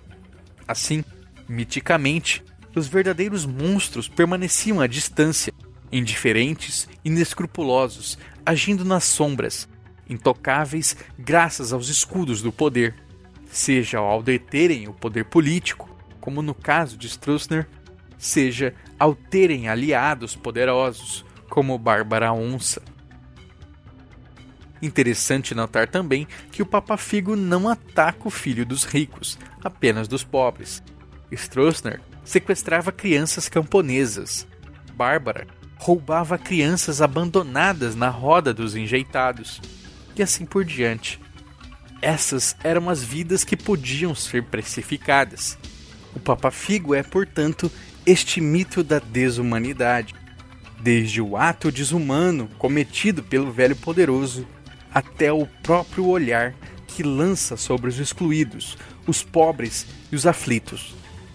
Assim, 0.68 1.02
miticamente, 1.48 2.44
os 2.74 2.86
verdadeiros 2.86 3.44
monstros 3.44 4.08
permaneciam 4.08 4.80
à 4.80 4.86
distância, 4.86 5.52
indiferentes, 5.90 6.88
inescrupulosos, 7.04 8.18
agindo 8.44 8.84
nas 8.84 9.04
sombras, 9.04 9.68
intocáveis 10.08 10.96
graças 11.18 11.72
aos 11.72 11.88
escudos 11.88 12.42
do 12.42 12.52
poder, 12.52 12.94
seja 13.50 13.98
ao 13.98 14.22
deterem 14.22 14.88
o 14.88 14.92
poder 14.92 15.24
político, 15.24 15.88
como 16.20 16.42
no 16.42 16.54
caso 16.54 16.96
de 16.96 17.08
Stroessner, 17.08 17.66
seja 18.18 18.74
ao 18.98 19.14
terem 19.14 19.68
aliados 19.68 20.36
poderosos, 20.36 21.24
como 21.48 21.78
Bárbara 21.78 22.32
Onça. 22.32 22.82
Interessante 24.82 25.54
notar 25.54 25.88
também 25.88 26.26
que 26.52 26.62
o 26.62 26.66
Papa 26.66 26.96
Figo 26.96 27.34
não 27.34 27.68
ataca 27.68 28.28
o 28.28 28.30
filho 28.30 28.64
dos 28.64 28.84
ricos, 28.84 29.38
apenas 29.62 30.06
dos 30.06 30.22
pobres. 30.22 30.82
Stroessner 31.32 32.00
sequestrava 32.30 32.92
crianças 32.92 33.48
camponesas. 33.48 34.46
Bárbara 34.94 35.48
roubava 35.76 36.38
crianças 36.38 37.02
abandonadas 37.02 37.96
na 37.96 38.08
roda 38.08 38.54
dos 38.54 38.76
enjeitados. 38.76 39.60
E 40.14 40.22
assim 40.22 40.46
por 40.46 40.64
diante. 40.64 41.18
Essas 42.00 42.54
eram 42.62 42.88
as 42.88 43.02
vidas 43.02 43.42
que 43.42 43.56
podiam 43.56 44.14
ser 44.14 44.44
precificadas. 44.44 45.58
O 46.14 46.20
Papa 46.20 46.52
Figo 46.52 46.94
é, 46.94 47.02
portanto, 47.02 47.70
este 48.06 48.40
mito 48.40 48.84
da 48.84 49.00
desumanidade. 49.00 50.14
Desde 50.78 51.20
o 51.20 51.36
ato 51.36 51.72
desumano 51.72 52.48
cometido 52.58 53.24
pelo 53.24 53.50
velho 53.50 53.74
poderoso 53.74 54.46
até 54.94 55.32
o 55.32 55.46
próprio 55.64 56.06
olhar 56.06 56.54
que 56.86 57.02
lança 57.02 57.56
sobre 57.56 57.88
os 57.88 57.98
excluídos, 57.98 58.78
os 59.04 59.22
pobres 59.22 59.86
e 60.12 60.16
os 60.16 60.26
aflitos, 60.26 60.94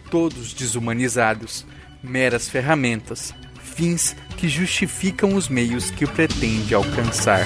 todos 0.09 0.53
desumanizados, 0.53 1.65
meras 2.01 2.49
ferramentas, 2.49 3.33
fins 3.61 4.15
que 4.37 4.47
justificam 4.47 5.35
os 5.35 5.49
meios 5.49 5.91
que 5.91 6.05
pretende 6.05 6.73
alcançar. 6.73 7.45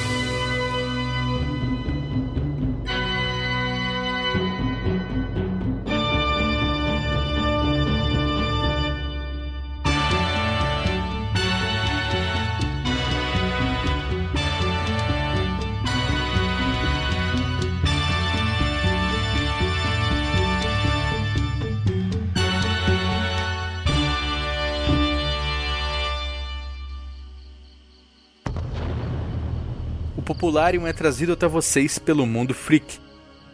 Popularium 30.40 30.88
é 30.88 30.94
trazido 30.94 31.34
até 31.34 31.46
vocês 31.50 32.00
pelo 32.00 32.26
Mundo 32.26 32.54
Freak, 32.54 32.98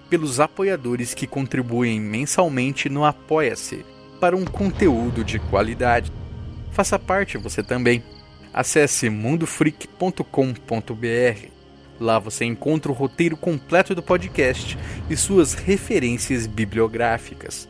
pelos 0.07 0.39
apoiadores 0.39 1.15
que 1.15 1.25
contribuem 1.25 1.99
mensalmente 1.99 2.89
no 2.89 3.03
Apoia-se 3.03 3.83
para 4.21 4.36
um 4.36 4.45
conteúdo 4.45 5.23
de 5.23 5.39
qualidade. 5.39 6.11
Faça 6.69 6.99
parte 6.99 7.39
você 7.39 7.63
também. 7.63 8.03
Acesse 8.53 9.09
mundofreak.com.br. 9.09 11.47
Lá 11.99 12.19
você 12.19 12.45
encontra 12.45 12.91
o 12.91 12.95
roteiro 12.95 13.36
completo 13.36 13.95
do 13.95 14.03
podcast 14.03 14.77
e 15.09 15.17
suas 15.17 15.55
referências 15.55 16.45
bibliográficas. 16.45 17.67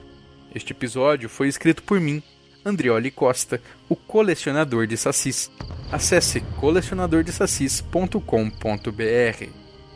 Este 0.54 0.74
episódio 0.74 1.30
foi 1.30 1.48
escrito 1.48 1.84
por 1.84 2.02
mim, 2.02 2.22
Andrioli 2.66 3.12
Costa, 3.12 3.62
o 3.88 3.96
colecionador 3.96 4.88
de 4.88 4.98
sacis. 4.98 5.52
Acesse 5.92 6.42
colecionadordesacis.com.br. 6.60 9.50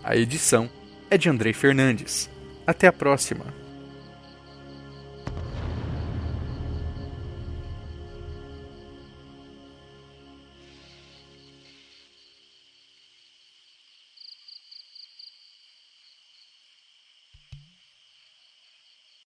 A 0.04 0.16
edição 0.16 0.70
é 1.10 1.18
de 1.18 1.28
Andrei 1.28 1.54
Fernandes. 1.54 2.30
Até 2.68 2.86
a 2.88 2.94
próxima! 2.94 3.59